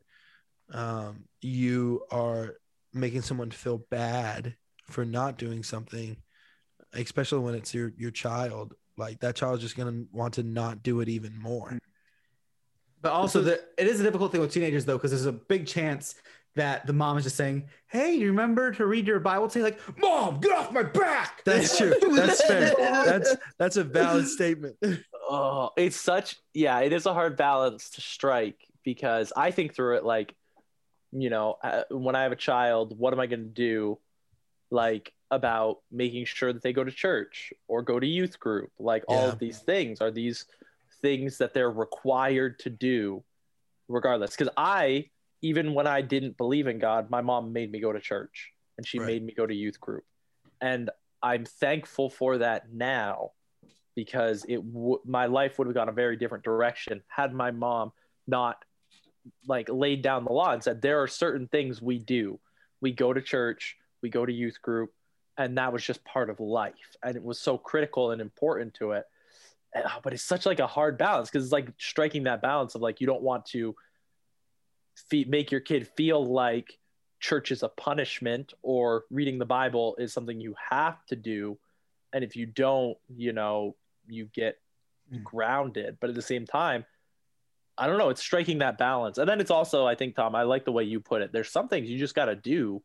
[0.72, 2.56] um you are
[2.94, 4.56] making someone feel bad
[4.90, 6.18] for not doing something
[6.94, 11.02] especially when it's your your child like that child's just gonna want to not do
[11.02, 11.78] it even more.
[13.02, 15.68] But also, the, it is a difficult thing with teenagers though, because there's a big
[15.68, 16.16] chance
[16.56, 19.98] that the mom is just saying, "Hey, you remember to read your Bible today?" Like,
[20.00, 21.94] "Mom, get off my back." that's true.
[22.16, 22.74] That's fair.
[22.78, 24.76] That's that's a valid statement.
[25.30, 29.98] Oh, it's such yeah, it is a hard balance to strike because I think through
[29.98, 30.34] it like,
[31.12, 34.00] you know, uh, when I have a child, what am I going to do,
[34.72, 38.72] like about making sure that they go to church or go to youth group?
[38.80, 40.46] Like all of these things are these
[41.02, 43.24] things that they're required to do,
[43.88, 44.32] regardless.
[44.32, 45.10] Because I
[45.42, 48.88] even when I didn't believe in God, my mom made me go to church and
[48.88, 49.08] she Right.
[49.08, 50.04] made me go to youth group,
[50.62, 50.90] and
[51.22, 53.32] I'm thankful for that now
[53.96, 57.92] because it w- my life would have gone a very different direction had my mom
[58.28, 58.64] not
[59.48, 62.40] like laid down the law and said there are certain things we do
[62.80, 64.94] we go to church we go to youth group
[65.38, 68.92] and that was just part of life and it was so critical and important to
[68.94, 69.06] it.
[69.74, 72.76] And- oh, but it's such like a hard balance because it's like striking that balance
[72.76, 73.76] of like you don't want to
[75.10, 76.80] fe- make your kid feel like
[77.20, 81.58] church is a punishment or reading the bible is something you have to do.
[82.14, 83.76] And if you don't you know
[84.08, 84.58] you get
[85.12, 85.24] Mm.
[85.24, 85.98] grounded.
[86.02, 86.86] But at the same time
[87.78, 89.18] i don't know it's striking that balance.
[89.20, 91.32] And then it's also i think tom i like the way you put it.
[91.32, 92.82] There's some things you just got to do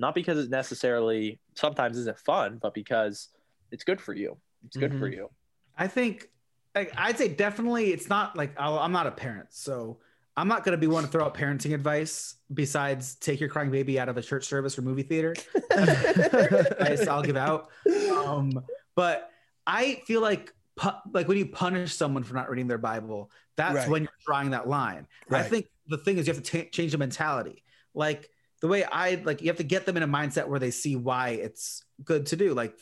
[0.00, 3.28] not because it necessarily sometimes isn't fun but because
[3.70, 4.36] it's good for you
[4.66, 5.14] it's good for Mhm.
[5.16, 5.30] you
[5.78, 6.28] I think
[6.74, 9.98] like, I'd say definitely it's not like I'll, I'm not a parent, so
[10.36, 13.70] I'm not going to be one to throw out parenting advice besides take your crying
[13.72, 15.34] baby out of a church service or movie theater.
[15.70, 17.68] advice I'll give out.
[18.12, 18.62] Um,
[18.94, 19.30] but
[19.66, 23.74] I feel like pu- like when you punish someone for not reading their Bible, that's
[23.74, 23.88] Right.
[23.88, 25.06] when you're drawing that line.
[25.30, 27.64] I think the thing is you have to ta change the mentality.
[27.94, 28.30] Like
[28.60, 30.96] the way I like, you have to get them in a mindset where they see
[30.96, 32.54] why it's good to do.
[32.54, 32.76] Like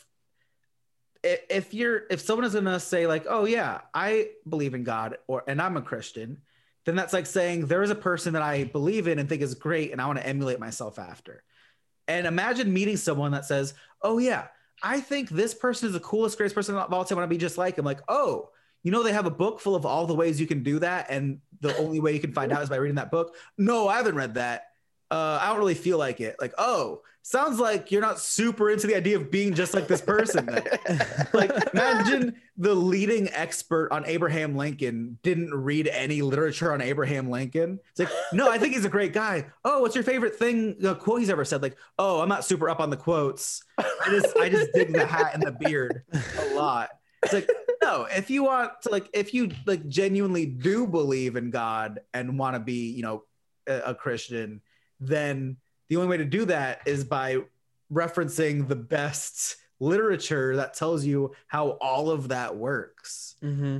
[1.22, 5.44] if you're if someone is gonna say like, oh yeah, I believe in God or
[5.46, 6.38] and I'm a Christian,
[6.84, 9.54] then that's like saying there is a person that I believe in and think is
[9.54, 11.42] great and I want to emulate myself after.
[12.06, 14.46] And imagine meeting someone that says, oh yeah,
[14.82, 17.18] I think this person is the coolest, greatest person of all time.
[17.18, 17.84] I want to be just like him.
[17.84, 18.50] Like, oh,
[18.82, 21.10] you know, they have a book full of all the ways you can do that,
[21.10, 23.34] and the only way you can find out is by reading that book.
[23.56, 24.67] No, I haven't read that.
[25.10, 26.36] Uh, I don't really feel like it.
[26.40, 30.00] Like, oh, sounds like you're not super into the idea of being just like this
[30.00, 30.46] person.
[31.34, 37.80] like, imagine the leading expert on Abraham Lincoln didn't read any literature on Abraham Lincoln.
[37.90, 39.46] It's like, no, I think he's a great guy.
[39.64, 41.60] Oh, what's your favorite thing, the quote he's ever said?
[41.60, 43.62] Like, oh, I'm not super up on the quotes.
[43.78, 46.90] I just, I just dig the hat and the beard a lot.
[47.22, 47.50] It's like,
[47.82, 52.38] no, if you want to, like, if you like genuinely do believe in God and
[52.38, 53.24] want to be, you know,
[53.66, 54.62] a, a Christian,
[55.00, 55.56] then
[55.88, 57.38] the only way to do that is by
[57.92, 63.36] referencing the best literature that tells you how all of that works.
[63.42, 63.78] Mm-hmm.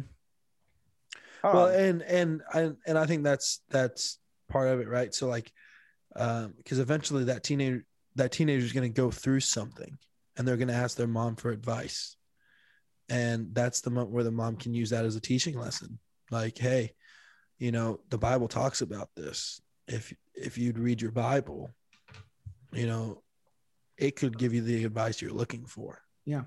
[1.42, 5.14] well Um, and and and and i think that's that's part of it right?
[5.14, 5.52] So like
[6.16, 7.84] um because eventually that teenager
[8.16, 9.98] that teenager is going to go through something
[10.36, 12.16] and they're going to ask their mom for advice.
[13.08, 15.98] And that's the moment where the mom can use that as a teaching lesson.
[16.30, 16.94] Like hey
[17.58, 21.70] you know the bible talks about this if if you'd read your bible
[22.72, 23.22] you know
[23.96, 26.42] it could give you the advice you're looking for Yeah.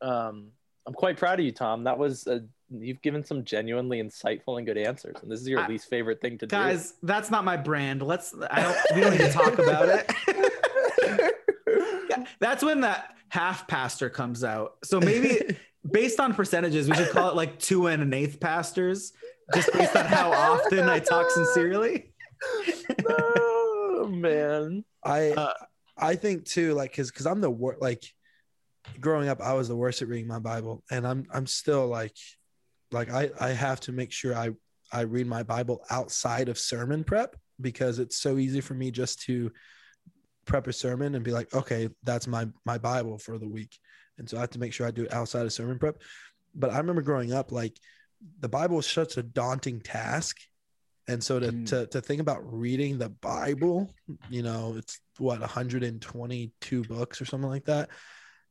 [0.00, 0.48] um,
[0.86, 1.82] I'm quite proud of you, Tom.
[1.82, 5.58] That was a, you've given some genuinely insightful and good answers, and this is your
[5.60, 6.50] I- least favorite thing to do.
[6.54, 8.02] Guys, that's not my brand.
[8.02, 8.32] Let's.
[8.52, 8.76] I don't.
[8.94, 10.12] We don't need to talk about it.
[12.38, 14.74] That's when that half pastor comes out.
[14.84, 15.56] So maybe
[15.90, 19.12] based on percentages, we should call it like two and an eighth pastors,
[19.54, 22.12] just based on how often I talk sincerely.
[23.08, 24.84] oh man.
[25.04, 25.52] I Uh,
[25.96, 27.80] I think too, like, cause, cause I'm the worst.
[27.80, 28.02] Like,
[29.00, 32.16] growing up, I was the worst at reading my Bible, and I'm I'm still like,
[32.92, 34.50] like I I have to make sure I
[34.92, 39.22] I read my Bible outside of sermon prep because it's so easy for me just
[39.22, 39.50] to
[40.44, 43.78] prep a sermon and be like, okay, that's my my Bible for the week,
[44.18, 46.02] and so I have to make sure I do it outside of sermon prep.
[46.54, 47.78] But I remember growing up, like,
[48.40, 50.38] the Bible is such a daunting task.
[51.08, 51.66] And so to, Mm.
[51.66, 53.94] to, to think about reading the Bible,
[54.28, 57.90] you know, it's what 122 books or something like that.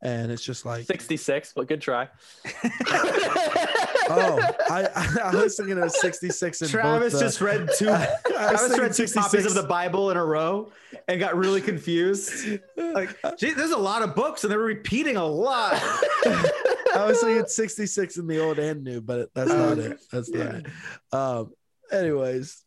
[0.02, 2.10] And it's just like, 66, but good try.
[4.10, 4.40] oh,
[4.70, 4.88] I,
[5.24, 7.90] I, was thinking was 66 in Travis both the- just read two.
[7.90, 8.08] I
[8.52, 10.72] was Travis read two copies of the Bible in a row
[11.08, 12.60] and got really confused.
[12.78, 15.74] Like, gee, there's a lot of books and they're repeating a lot.
[16.26, 20.00] I was thinking 66 in the old and new, but that's Oh, not it.
[20.12, 20.58] That's not Yeah.
[20.60, 20.66] it.
[21.14, 21.54] Um,
[21.92, 22.64] anyways,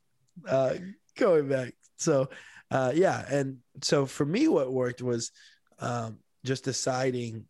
[0.46, 0.74] uh,
[1.16, 1.74] going back.
[1.96, 2.28] So,
[2.70, 3.24] uh, yeah.
[3.30, 5.32] And so for me, what worked was
[5.78, 7.46] um, just deciding,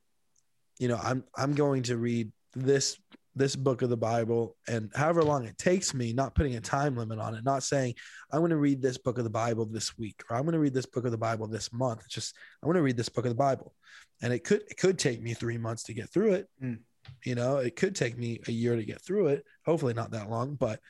[0.78, 2.99] you know, I'm, I'm going to read this,
[3.39, 6.97] this book of the Bible and however long it takes me, not putting a time
[6.97, 7.95] limit on it, not saying
[8.32, 10.59] I'm going to read this book of the Bible this week or I'm going to
[10.59, 12.03] read this book of the Bible this month.
[12.05, 13.74] It's just, I want to read this book of the Bible.
[14.20, 16.49] And it could, it could take me three months to get through it.
[17.24, 20.30] You know it could take me a year to get through it hopefully not that
[20.30, 20.80] long but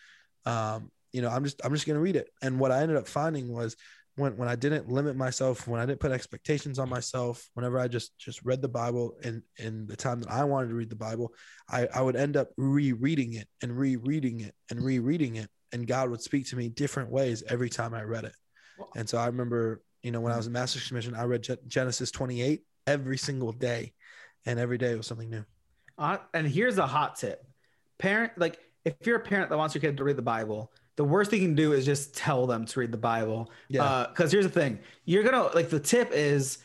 [0.46, 2.28] um you know i'm just i'm just going to read it.
[2.42, 3.76] And what i ended up finding was
[4.18, 7.88] when when i didn't limit myself when i didn't put expectations on myself whenever i
[7.88, 10.96] just just read the bible in in the time that i wanted to read the
[10.96, 11.32] bible
[11.70, 16.10] i i would end up rereading it and rereading it and rereading it and god
[16.10, 18.32] would speak to me different ways every time i read it.
[18.94, 22.10] And so i remember you know when i was in master's commission i read genesis
[22.10, 23.92] 28 every single day
[24.46, 25.44] and every day was something new.
[25.98, 27.44] Uh, and here's a hot tip.
[27.98, 31.05] Parent like if you're a parent that wants your kid to read the bible the
[31.05, 33.51] worst thing you can do is just tell them to read the bible.
[33.68, 33.84] Yeah.
[33.84, 36.59] Uh, because here's the thing you're gonna like the tip is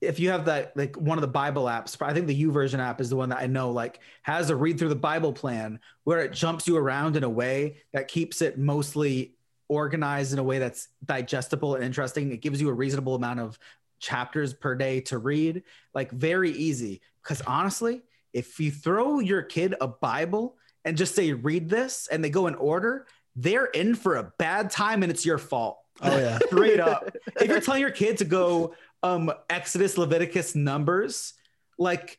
[0.00, 3.00] if you have that like one of the bible apps i think the YouVersion app
[3.00, 6.20] is the one that i know like has a read through the bible plan where
[6.20, 9.34] it jumps you around in a way that keeps it mostly
[9.70, 12.32] organized in a way that's digestible and interesting.
[12.32, 13.58] It gives you a reasonable amount of
[14.00, 15.62] chapters per day to read
[15.94, 17.00] like very easy.
[17.22, 18.02] Because honestly
[18.32, 22.46] if you throw your kid a Bible and just say, read this, and they go
[22.46, 23.06] in order,
[23.36, 25.78] they're in for a bad time and it's your fault.
[26.02, 27.10] oh yeah Straight up.
[27.40, 31.32] if you're telling your kid to go um, Exodus, Leviticus, Numbers,
[31.78, 32.18] like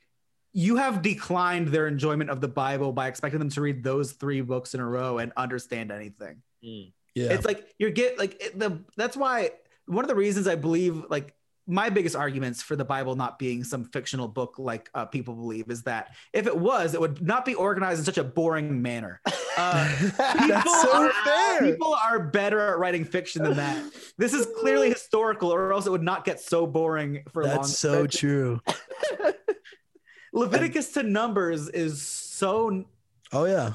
[0.54, 4.42] you have declined their enjoyment of the Bible by expecting them to read those three
[4.42, 6.42] books in a row and understand anything.
[6.66, 6.92] Mm.
[7.16, 9.52] yeah It's like you're get like it, the that's why
[9.86, 11.34] one of the reasons I believe like
[11.72, 15.70] my biggest arguments for the Bible not being some fictional book like uh, people believe
[15.72, 19.22] is that if it was, it would not be organized in such a boring manner.
[19.58, 21.62] Uh, people, That's so are, fair.
[21.62, 23.82] people are better at writing fiction than that.
[24.18, 27.56] This is clearly historical, or else it would not get so boring for long.
[27.56, 28.20] That's so stretches.
[28.20, 28.62] true.
[30.34, 32.84] Leviticus to Numbers is so
[33.32, 33.74] Oh yeah.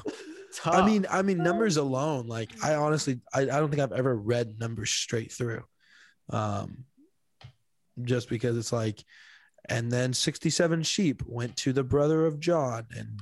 [0.53, 0.75] tough.
[0.75, 2.27] I mean, I mean, numbers alone.
[2.27, 5.63] Like, I honestly, I, I don't think I've ever read numbers straight through.
[6.29, 6.85] Um,
[8.03, 9.03] just because it's like,
[9.69, 13.21] and then sixty-seven sheep went to the brother of John, and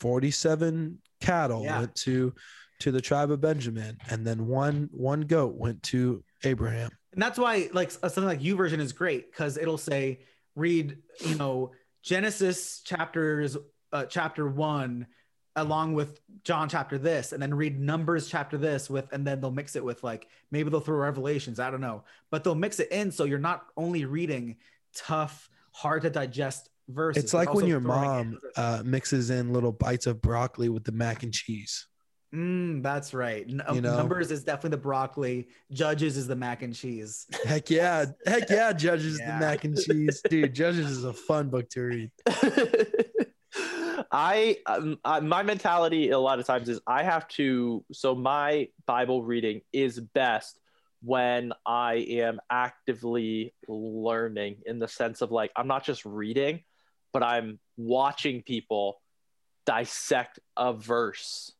[0.00, 1.78] forty-seven cattle Yeah.
[1.80, 2.34] went to
[2.80, 6.90] to the tribe of Benjamin, and then one one goat went to Abraham.
[7.12, 10.20] and that's why like something like YouVersion is great because it'll say
[10.56, 10.96] read
[11.26, 11.70] you know
[12.02, 13.56] Genesis chapters
[13.92, 15.06] uh, chapter one
[15.56, 19.50] along with John chapter this and then read Numbers chapter this with and then they'll
[19.50, 22.90] mix it with like maybe they'll throw Revelations I don't know but they'll mix it
[22.92, 24.56] in so you're not only reading
[24.94, 30.06] tough hard to digest verses It's like when your mom uh, mixes in little bites
[30.06, 31.86] of broccoli with the mac and cheese.
[32.32, 33.96] Mm, that's right N- you know?
[33.96, 38.72] Numbers is definitely the broccoli Judges is the mac and cheese Heck yeah, heck yeah,
[38.72, 39.32] Judges Yeah.
[39.38, 40.54] the mac and cheese, dude.
[40.54, 42.10] Judges is a fun book to read.
[44.12, 47.84] I, um, I my mentality a lot of times is I have to.
[47.92, 50.58] So my Bible reading is best
[51.02, 56.62] when I am actively learning in the sense of like I'm not just reading,
[57.12, 59.00] but I'm watching people
[59.64, 61.52] dissect a verse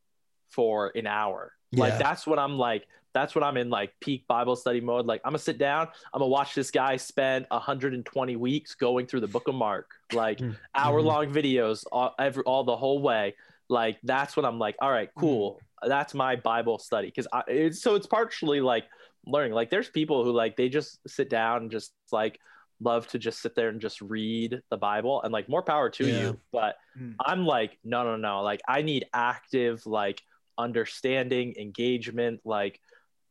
[0.48, 1.52] for an hour.
[1.72, 2.86] Like that's what I'm like.
[3.12, 5.06] That's when I'm in like peak Bible study mode.
[5.06, 5.88] Like I'm gonna sit down.
[6.12, 10.38] I'm gonna watch this guy spend 120 weeks going through the Book of Mark, like
[10.38, 10.56] Mm.
[10.74, 13.34] hour long videos all, every all the whole way.
[13.68, 15.60] Like that's when I'm like, all right, cool.
[15.86, 18.84] That's my Bible study because I it's, so it's partially like
[19.26, 19.52] learning.
[19.54, 22.38] Like there's people who like they just sit down and just like
[22.82, 26.06] love to just sit there and just read the Bible and like more power to
[26.06, 26.18] Yeah.
[26.20, 26.40] you.
[26.52, 27.14] But Mm.
[27.24, 28.42] I'm like, no, no, no.
[28.42, 30.20] Like I need active like
[30.58, 32.80] understanding, engagement, like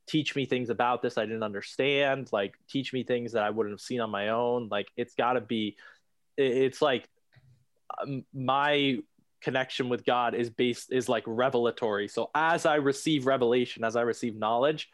[0.10, 3.74] teach me things about this I didn't understand, like teach me things that I wouldn't
[3.74, 4.68] have seen on my own.
[4.70, 5.78] Like it's got to be
[6.36, 7.08] it's like
[8.02, 9.00] um, my
[9.42, 12.08] connection with God is based is like revelatory.
[12.08, 14.90] So as I receive revelation, as I receive knowledge,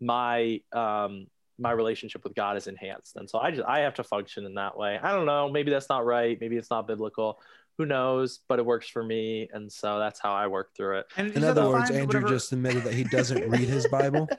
[0.00, 1.28] my um
[1.60, 3.16] my relationship with God is enhanced.
[3.16, 4.98] And so I just I have to function in that way.
[5.00, 7.40] I don't know, maybe that's not right, maybe it's not biblical.
[7.78, 11.06] Who knows, but it works for me and so that's how I work through it.
[11.16, 14.28] And In other words, Andrew whatever- just admitted that he doesn't read his Bible.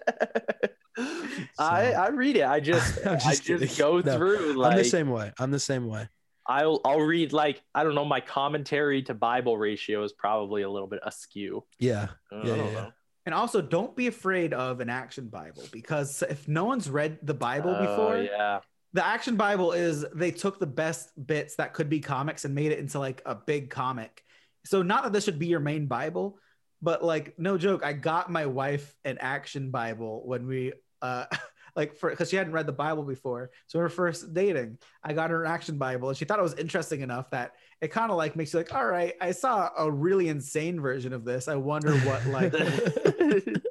[1.57, 2.43] I I read it.
[2.43, 5.31] I just I'm I just just go No, through like I'm the same way.
[5.39, 6.07] I'm the same way.
[6.47, 10.69] I'll I'll read like I don't know my commentary to Bible ratio is probably a
[10.69, 11.63] little bit askew.
[11.79, 12.07] Yeah.
[12.31, 12.89] I Yeah, yeah, yeah.
[13.25, 17.33] And also, don't be afraid of an action Bible because if no one's read the
[17.35, 18.61] Bible Oh, before, yeah.
[18.93, 22.71] The action Bible is they took the best bits that could be comics and made
[22.71, 24.23] it into like a big comic.
[24.65, 26.39] So, not that this should be your main Bible,
[26.81, 31.25] but like, no joke, I got my wife an action Bible when we, uh,
[31.75, 33.51] like, for because she hadn't read the Bible before.
[33.67, 36.55] So, we're first dating, I got her an action Bible and she thought it was
[36.55, 39.89] interesting enough that it kind of like makes you like, all right, I saw a
[39.89, 41.47] really insane version of this.
[41.47, 42.53] I wonder what, like,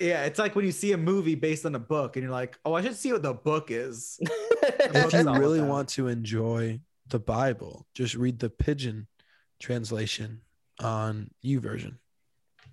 [0.00, 2.58] yeah, it's like when you see a movie based on a book and you're like,
[2.64, 4.18] oh, I should see what the book is.
[4.62, 9.06] if you really want to enjoy the Bible, just read the Pidgin
[9.60, 10.40] translation
[10.80, 11.96] on YouVersion.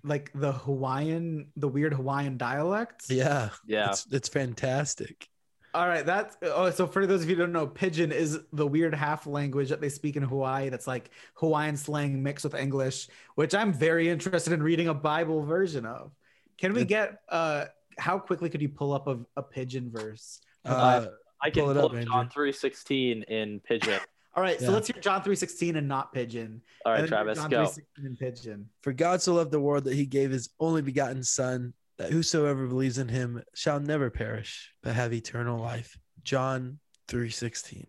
[0.04, 3.04] like the Hawaiian, the weird Hawaiian dialect.
[3.08, 3.50] Yeah.
[3.66, 3.90] yeah.
[3.90, 5.28] It's it's fantastic.
[5.74, 6.70] All right, that's oh.
[6.70, 9.80] So for those of you who don't know, Pidgin is the weird half language that
[9.80, 10.70] they speak in Hawaii.
[10.70, 15.42] That's like Hawaiian slang mixed with English, which I'm very interested in reading a Bible
[15.42, 16.12] version of.
[16.58, 17.66] Can we get uh?
[17.98, 20.40] How quickly could you pull up a, a Pidgin verse?
[20.64, 21.06] Uh,
[21.40, 24.00] I can pull pull, it up, up, John three sixteen in Pidgin.
[24.34, 26.60] All right, so let's hear John three sixteen and not Pidgin.
[26.84, 27.64] All right, And then Travis, John go.
[27.64, 28.64] 3:16 in Pidgin.
[28.82, 32.66] For God so loved the world that he gave his only begotten Son, that whosoever
[32.66, 35.98] believes in him shall never perish, but have eternal life.
[36.22, 37.86] John 3:16.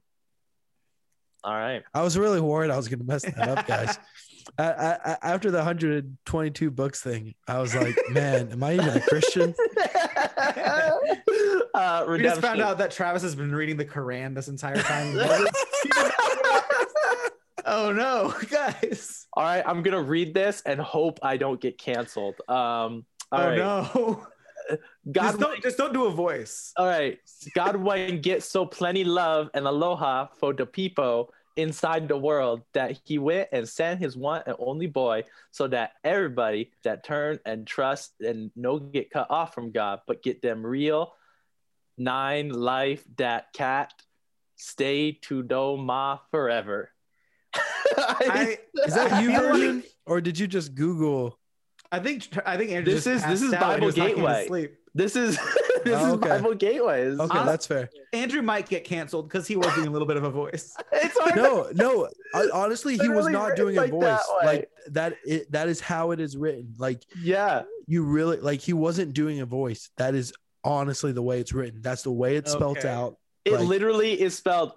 [1.44, 1.84] All right.
[1.94, 3.98] I was really worried I was going to mess that up, guys.
[4.60, 9.02] I, I, after the 122 books thing, I was like, man, am I even a
[9.02, 9.54] Christian?
[11.76, 15.16] uh, We just found out that Travis has been reading the Quran this entire time.
[17.66, 19.28] oh no, guys!
[19.34, 22.36] All right, I'm gonna read this and hope I don't get canceled.
[22.48, 23.58] Um, all oh right.
[23.58, 24.26] no!
[25.12, 26.74] God, just don't just don't do a voice.
[26.78, 27.20] all right.
[27.56, 33.00] God when get so plenty love and aloha for the people inside the world that
[33.04, 37.66] he went and sent his one and only boy so that everybody that turn and
[37.68, 41.14] trust and no get cut off from God, but get them real
[41.98, 43.92] nine life that cat
[44.56, 46.92] stay to do ma forever.
[47.98, 49.76] I, Is that YouVersion?
[49.78, 51.40] like- Or did you just Google?
[51.92, 54.46] I think I think Andrew This just is- this is Bible was knocking to Gateway.
[54.48, 54.76] sleep.
[54.94, 55.40] this is
[55.88, 56.30] this Oh, is okay.
[56.30, 57.20] Bible Gateways.
[57.20, 57.90] Okay, Hon- that's fair.
[58.14, 60.76] Andrew might get canceled because he was doing a little bit of a voice.
[60.94, 62.10] It's hard No, no.
[62.34, 64.04] hon- Honestly, he was not doing like a voice
[64.40, 65.16] that like that.
[65.26, 66.74] It, that is how it is written.
[66.78, 67.64] Like yeah.
[67.88, 69.90] you really like he wasn't doing a voice.
[69.98, 70.34] That is
[70.64, 71.82] honestly the way it's written.
[71.82, 72.90] That's the way it's spelled Okay.
[72.90, 73.18] out.
[73.46, 74.74] It Like- literally is spelled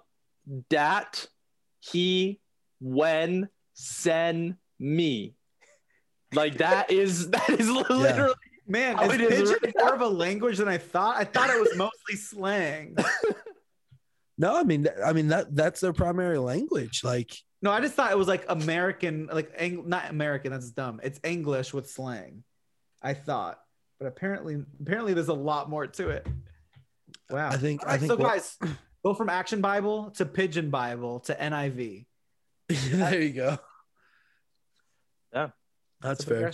[0.69, 1.27] dat
[1.79, 2.39] he
[2.79, 5.35] when sen me.
[6.33, 8.33] Like that is that is literally
[8.67, 11.17] Man, How is it is Pidgin written more of a language than I thought?
[11.17, 12.95] I thought it was mostly slang.
[14.37, 17.01] No, I mean, I mean that that's their primary language.
[17.03, 17.31] Like,
[17.61, 20.51] No, I just thought it was like American, like Eng- not American.
[20.51, 20.99] That's dumb.
[21.03, 22.43] It's English with slang.
[23.03, 23.59] I thought,
[23.99, 26.25] but apparently, apparently, there's a lot more to it.
[27.29, 27.49] Wow.
[27.49, 28.15] I think- All I think so.
[28.15, 28.57] what- Guys,
[29.05, 32.05] go from Action Bible to Pidgin Bible to NIV.
[32.69, 33.59] there you go.
[35.33, 35.49] Yeah.
[36.01, 36.51] that's It's a fair.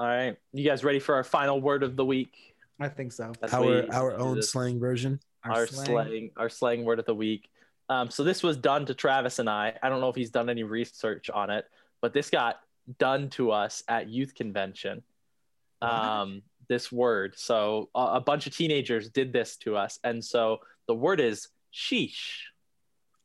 [0.00, 0.20] Progression.
[0.24, 0.36] all right.
[0.52, 2.54] You guys ready for our final word of the week?
[2.80, 3.32] I think so.
[3.40, 4.50] That's Our we- our own this.
[4.50, 5.20] slang version.
[5.44, 6.30] our slang.
[6.36, 7.48] our slang word of the week.
[7.88, 9.76] Um, so this was done to Travis and I.
[9.82, 11.64] I don't know if he's done any research on it,
[12.00, 12.60] but this got
[12.98, 15.02] done to us at youth convention.
[15.82, 17.34] Um, this word.
[17.36, 21.48] So a, a bunch of teenagers did this to us, and so the word is
[21.74, 22.42] sheesh.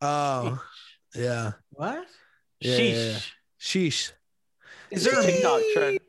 [0.02, 0.62] Oh,
[1.16, 1.54] yeah.
[1.72, 2.06] What?
[2.60, 2.90] Yeah, sheesh.
[2.94, 3.20] yeah, yeah.
[3.62, 4.12] Sheesh.
[4.96, 6.00] Is It's a there a TikTok trend.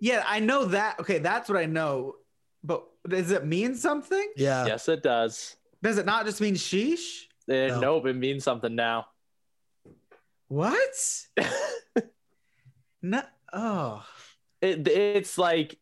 [0.00, 1.00] Yeah, I know that.
[1.00, 2.14] Okay, that's what I know.
[2.62, 4.32] But does it mean something?
[4.36, 4.66] Yeah.
[4.66, 5.56] Yes, it does.
[5.82, 7.24] Does it not just mean sheesh?
[7.48, 7.80] Eh, No.
[7.80, 9.06] Nope, it means something now.
[10.48, 10.94] What?
[13.02, 13.22] no.
[13.52, 14.04] Oh.
[14.60, 15.78] it, it's like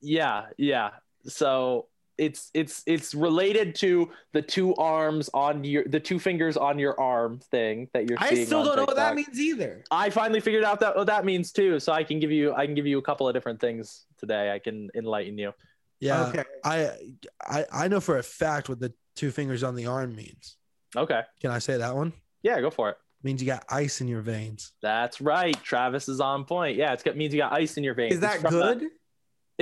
[0.00, 0.90] yeah yeah
[1.26, 1.86] so
[2.18, 6.98] it's it's it's related to the two arms on your the two fingers on your
[7.00, 9.82] arm thing that you're I still don't know what that means either.
[9.90, 12.66] i finally figured out that what that means too so i can give you i
[12.66, 15.52] can give you a couple of different things today i can enlighten you
[16.00, 16.26] Yeah.
[16.26, 16.44] Okay.
[16.64, 16.90] I,
[17.40, 20.56] I I know for a fact what the two fingers on the arm means.
[20.96, 22.12] okay Can I say that one?
[22.42, 24.72] yeah go for it means you got ice in your veins.
[24.82, 27.94] that's right travis is on point yeah it's got means you got ice in your
[27.94, 28.88] veins Is that It's from good?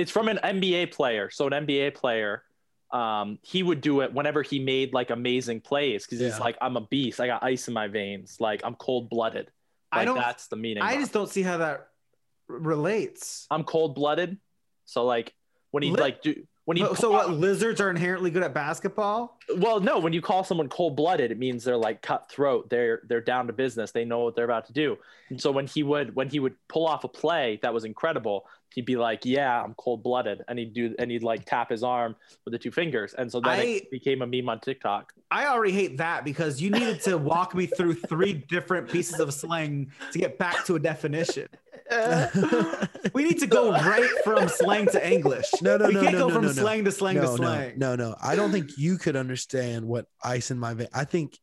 [0.01, 1.29] It's from an NBA player.
[1.29, 2.43] So an NBA player,
[2.91, 6.43] um, he would do it whenever he made like amazing plays because he's Yeah.
[6.43, 7.19] like, I'm a beast.
[7.19, 8.37] I got ice in my veins.
[8.39, 9.49] Like I'm cold blooded.
[9.91, 10.83] I Like don't- that's the meaning.
[10.83, 11.87] I just don't see how that
[12.49, 13.47] r- relates.
[13.51, 14.37] I'm cold blooded.
[14.85, 15.33] So like
[15.71, 16.35] when he Li- like do
[16.71, 17.31] when he So, so what?
[17.31, 19.37] Lizards are inherently good at basketball.
[19.57, 23.19] well no when you call someone cold blooded it means they're like cutthroat they're they're
[23.19, 24.97] down to business they know what they're about to do
[25.29, 28.45] and so when he would when he would pull off a play that was incredible
[28.73, 31.83] he'd be like yeah i'm cold blooded and he'd do and he'd like tap his
[31.83, 32.15] arm
[32.45, 35.47] with the two fingers and so then I- it became a meme on tiktok I
[35.47, 39.89] already hate that because you needed to walk me through three different pieces of slang
[40.11, 41.47] to get back to a definition.
[43.13, 45.49] We need to go right from slang to English.
[45.61, 45.87] No, no, no.
[45.89, 46.53] we no, can't no, go no, from no, no.
[46.53, 47.73] slang to slang to no, no, slang.
[47.77, 48.15] no, no.
[48.21, 50.87] I don't think you could understand what ice in my vein.
[50.93, 51.37] I think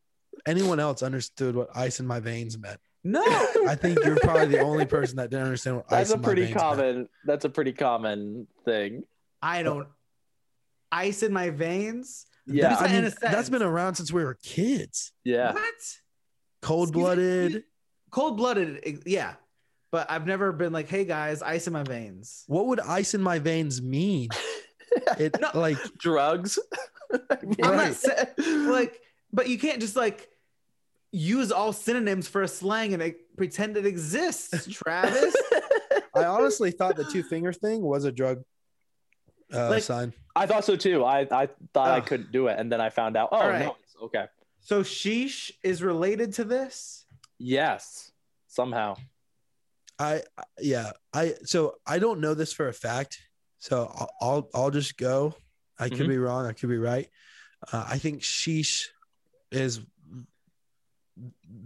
[0.46, 2.80] anyone else understood what ice in my veins meant.
[3.04, 3.22] No.
[3.66, 6.20] I think you're probably the only person that didn't understand what that's ice a in
[6.20, 6.62] my pretty veins meant.
[6.66, 9.02] common that's a pretty common thing
[9.42, 9.88] I don't.
[10.90, 12.24] Ice in my veins.
[12.46, 15.12] yeah There's- I mean, that's been around since we were kids.
[15.24, 15.74] yeah What?
[16.62, 17.64] Cold blooded.
[18.10, 19.02] Cold blooded.
[19.06, 19.34] Yeah.
[19.90, 22.44] But I've never been like, hey guys, ice in my veins.
[22.46, 24.28] What would ice in my veins mean?
[25.18, 25.50] It No.
[25.54, 26.58] like drugs
[27.30, 27.70] I'm not
[28.06, 28.38] Right.
[28.68, 29.00] like,
[29.32, 30.28] but you can't just like
[31.12, 35.36] use all synonyms for a slang and like, pretend it exists, Travis.
[36.16, 38.42] I honestly thought the two finger thing was a drug
[39.54, 40.12] uh, Like- sign.
[40.34, 41.04] I thought so too.
[41.04, 43.28] I, I thought I couldn't do it, and then I found out.
[43.32, 43.66] Oh All right.
[43.66, 44.26] no, okay.
[44.60, 47.04] so sheesh is related to this.
[47.38, 48.10] Yes,
[48.46, 48.96] somehow.
[49.98, 53.18] I I- yeah I so I don't know this for a fact.
[53.58, 55.34] So I'll I'll, I'll just go.
[55.78, 56.08] I could Mhm.
[56.08, 56.46] be wrong.
[56.46, 57.08] I could be right.
[57.72, 58.84] Uh, I think sheesh
[59.50, 59.80] is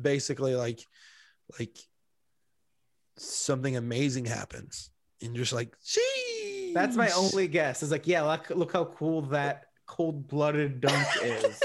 [0.01, 0.81] basically like
[1.59, 1.77] like
[3.19, 6.73] something amazing happens and just like sheesh.
[6.75, 7.83] That's my only guess.
[7.83, 11.61] Is like, yeah, look, look how cool that cold blooded dunk is.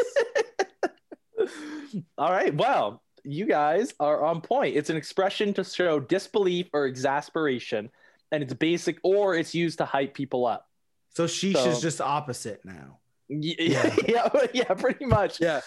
[2.18, 2.54] All right.
[2.54, 4.76] Well, you guys are on point.
[4.76, 7.90] It's an expression to show disbelief or exasperation,
[8.32, 10.68] and it's basic, or it's used to hype people up.
[11.10, 13.00] So sheesh So- is just opposite now.
[13.30, 13.94] Yeah.
[14.08, 15.42] Yeah, yeah, pretty much.
[15.42, 15.60] Yeah.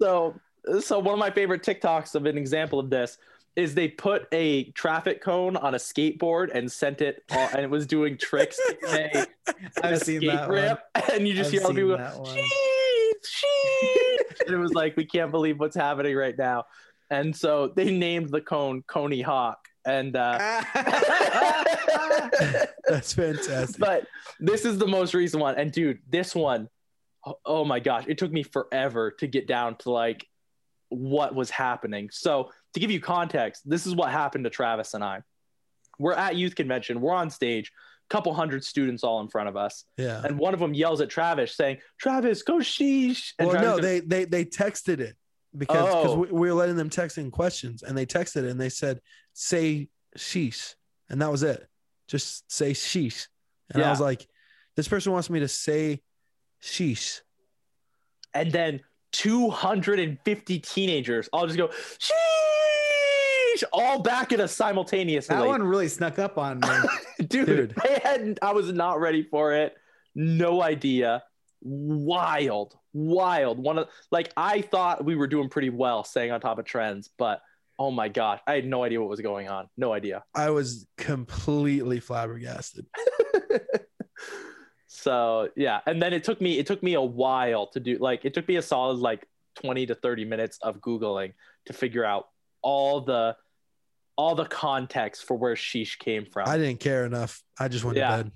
[0.00, 0.38] So,
[0.80, 3.18] so one of my favorite TikToks of an example of this
[3.56, 7.70] is they put a traffic cone on a skateboard and sent it, on, and it
[7.70, 9.26] was doing tricks a,
[9.82, 10.58] I've seen that one.
[10.58, 10.80] ramp,
[11.12, 12.26] and you just I've hear all the people.
[12.26, 14.40] Sheesh, sheesh.
[14.46, 16.64] and it was like, we can't believe what's happening right now.
[17.10, 19.58] And so they named the cone Coney Hawk.
[19.86, 20.38] And uh,
[22.88, 23.78] That's fantastic.
[23.78, 24.06] but
[24.38, 25.56] this is the most recent one.
[25.56, 26.68] And dude, this one,
[27.44, 30.26] oh my gosh, it took me forever to get down to like
[30.90, 32.10] what was happening.
[32.12, 35.22] So to give you context, this is what happened to Travis and I.
[35.98, 37.00] We're at youth convention.
[37.00, 37.72] We're on stage,
[38.08, 40.22] couple hundred students all in front of us, yeah.
[40.24, 43.76] and one of them yells at Travis, saying, "Travis, go sheesh!" And Well, Travis no,
[43.76, 45.16] goes, they they they texted it
[45.58, 46.18] because because Oh.
[46.20, 49.00] we, we were letting them text in questions, and they texted and they said,
[49.34, 50.74] "Say sheesh,"
[51.10, 51.66] and that was it.
[52.06, 53.26] Just say sheesh,
[53.70, 54.26] and I was like,
[54.76, 56.02] "This person wants me to say
[56.62, 57.20] sheesh."
[58.34, 58.78] and then
[59.12, 61.68] 250 teenagers all just go
[61.98, 66.68] sheesh all back at us simultaneously that one really snuck up on me.
[67.26, 67.74] dude, Dude.
[67.84, 69.74] they had i was not ready for it
[70.14, 71.22] no idea
[71.62, 76.58] wild wild one of like i thought we were doing pretty well staying on top
[76.58, 77.40] of trends but
[77.78, 80.86] oh my gosh i had no idea what was going on no idea I was
[80.96, 82.86] completely flabbergasted.
[84.86, 88.24] so yeah and then it took me it took me a while to do like
[88.24, 91.34] it took me a solid like 20 to 30 minutes of googling
[91.66, 92.28] to figure out
[92.62, 93.36] all the
[94.16, 96.48] all the context for where sheesh came from.
[96.48, 97.40] I didn't care enough.
[97.56, 98.16] I just went Yeah.
[98.16, 98.32] to bed.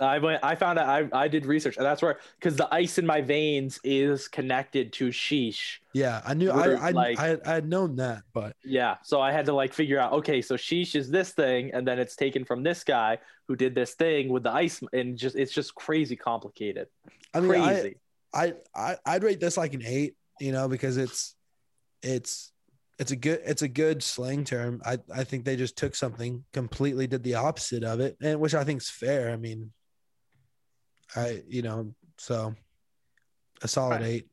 [0.00, 0.44] I went.
[0.44, 0.88] I found out.
[0.88, 4.92] I I did research, and that's where because the ice in my veins is connected
[4.94, 5.78] to sheesh.
[5.92, 6.50] Yeah, I knew.
[6.50, 9.72] I I, like- I I had known that, but Yeah, so I had to like
[9.72, 10.12] figure out.
[10.12, 13.74] Okay, so sheesh is this thing, and then it's taken from this guy who did
[13.74, 16.88] this thing with the ice, and just it's just crazy complicated.
[17.34, 17.94] I mean, I,
[18.34, 21.34] I I I'd rate this like an eight, you know, because it's
[22.02, 22.52] it's
[22.98, 24.82] it's a good it's a good slang term.
[24.84, 28.54] I I think they just took something completely did the opposite of it, and which
[28.54, 29.30] I think is fair.
[29.30, 29.72] I mean,
[31.16, 32.54] I you know so
[33.62, 34.04] a solid Right.
[34.04, 34.28] eight.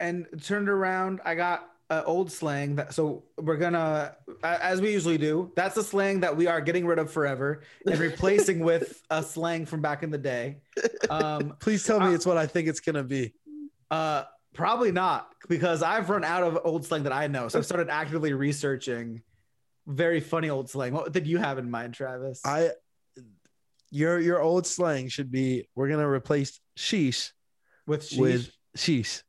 [0.00, 5.18] and turned around i got uh, old slang that so we're gonna as we usually
[5.18, 9.22] do that's a slang that we are getting rid of forever and replacing with a
[9.22, 10.58] slang from back in the day
[11.10, 13.34] um Please tell me I- it's what I think it's gonna be.
[13.90, 14.24] uh
[14.54, 17.88] probably not because i've run out of old slang that i know so i've started
[17.90, 19.22] actively researching
[19.86, 22.70] very funny old slang what did you have in mind travis I
[23.92, 27.30] your your old slang should be we're gonna replace sheesh
[27.86, 29.22] with sheesh with sheesh.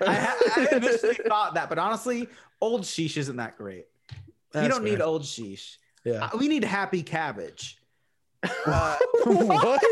[0.00, 2.28] I, I initially thought that but honestly
[2.60, 3.86] old sheesh isn't that great
[4.54, 6.26] you don't need old sheesh yeah.
[6.26, 7.78] Uh, we need happy cabbage
[8.66, 9.82] uh, what?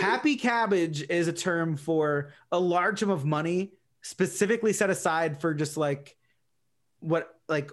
[0.00, 3.72] Happy cabbage is a term for a large sum of money
[4.02, 6.16] specifically set aside for just like
[7.00, 7.70] what like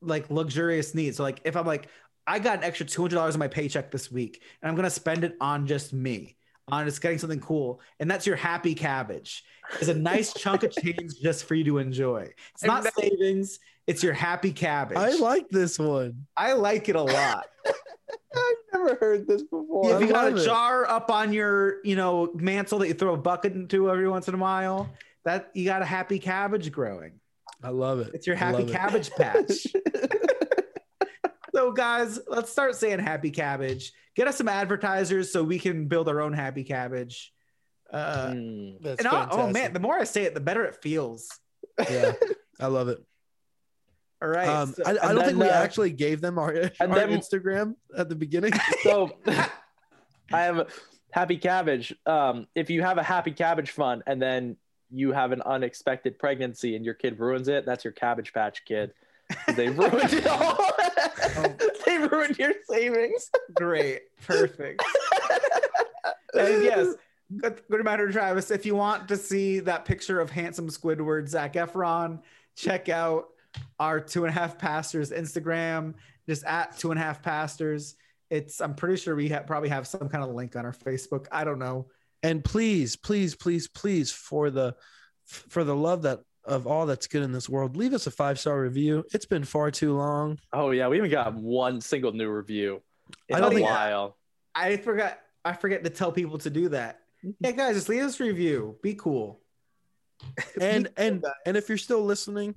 [0.00, 1.16] like luxurious needs.
[1.16, 1.88] So like if I'm like
[2.28, 4.90] I got an extra two hundred dollars in my paycheck this week and I'm gonna
[4.90, 6.36] spend it on just me
[6.70, 9.44] on just getting something cool and that's your happy cabbage.
[9.80, 12.28] It's a nice chunk of change just for you to enjoy.
[12.54, 13.58] It's not And savings.
[13.86, 14.98] It's your happy cabbage.
[14.98, 16.26] I like this one.
[16.36, 17.46] I like it a lot.
[18.36, 19.88] I've never heard this before.
[19.88, 20.44] Yeah, if you got a it.
[20.44, 24.28] jar up on your, you know, mantle that you throw a bucket into every once
[24.28, 24.90] in a while,
[25.24, 27.12] that you got a happy cabbage growing.
[27.62, 28.10] I love it.
[28.12, 28.72] It's your happy love it.
[28.72, 29.66] cabbage patch.
[31.58, 33.92] so, guys, let's start saying happy cabbage.
[34.14, 37.32] Get us some advertisers so we can build our own happy cabbage.
[37.92, 38.70] Uh, Hmm.
[38.80, 41.28] That's and I, oh man, the more I say it, the better it feels.
[41.90, 42.12] yeah,
[42.60, 42.98] I love it.
[44.22, 44.48] All right.
[44.48, 47.10] Um, so- I, I don't and think we uh, actually gave them our, our then-
[47.10, 48.52] Instagram at the beginning.
[48.84, 50.66] So I have a
[51.10, 51.92] happy cabbage.
[52.06, 54.56] Um, if you have a happy cabbage fund and then
[54.90, 58.92] you have an unexpected pregnancy and your kid ruins it, that's your cabbage patch kid.
[59.56, 60.56] They ruined it all.
[61.86, 63.30] they ruined your savings.
[63.54, 64.02] Great.
[64.26, 64.82] Perfect.
[66.34, 66.94] and yes,
[67.36, 68.50] good, good reminder, Travis.
[68.50, 72.20] If you want to see that picture of handsome Squidward, Zac Efron,
[72.56, 73.26] check out
[73.80, 75.94] our two and a half pastors Instagram,
[76.28, 77.96] just at two and a half pastors.
[78.30, 81.26] It's I'm pretty sure we ha- probably have some kind of link on our Facebook.
[81.32, 81.86] I don't know.
[82.22, 84.74] and please, please, please, please, for the
[85.24, 88.38] for the love that of all that's good in this world, leave us a five
[88.40, 89.04] star review.
[89.12, 90.38] It's been far too long.
[90.52, 92.82] Oh yeah, we haven't got one single new review
[93.28, 94.16] in I don't a think- while.
[94.54, 95.18] I forgot.
[95.44, 97.00] I forget to tell people to do that.
[97.42, 98.76] Hey guys, just leave us a review.
[98.82, 99.40] Be cool.
[100.60, 101.32] And Be cool, and guys.
[101.46, 102.54] and if you're still listening,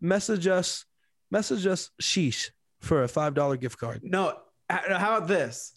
[0.00, 0.84] message us,
[1.30, 2.50] message us sheesh
[2.80, 4.00] for a five dollar gift card.
[4.02, 4.36] No,
[4.68, 5.72] how about this?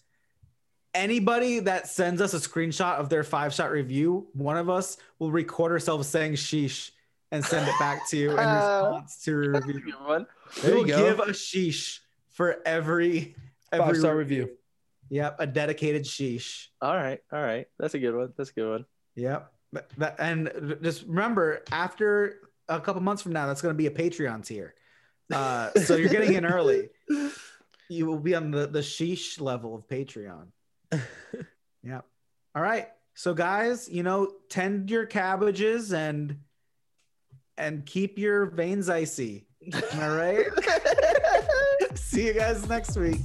[0.94, 5.30] Anybody that sends us a screenshot of their five shot review, one of us will
[5.30, 6.90] record ourselves saying sheesh
[7.30, 9.80] and send it back to you in response to a review.
[9.80, 10.26] good one.
[10.62, 11.08] There we you will go.
[11.08, 12.00] give a sheesh
[12.30, 13.34] for every,
[13.72, 14.50] every Five star review.
[15.10, 16.66] Yep, a dedicated sheesh.
[16.80, 17.66] All right, all right.
[17.78, 18.32] That's a good one.
[18.36, 18.84] That's a good one.
[19.16, 19.52] Yep.
[19.72, 23.86] But- but- and just remember, after a couple months from now, that's going to be
[23.86, 24.74] a Patreon tier.
[25.32, 26.88] Uh, so you're getting in early.
[27.90, 30.48] You will be on the, the sheesh level of Patreon.
[31.82, 32.00] yeah.
[32.54, 32.88] All right.
[33.14, 36.36] So guys, you know, tend your cabbages and
[37.58, 39.44] and keep your veins icy.
[40.00, 40.46] All right.
[41.94, 43.20] See you guys next week.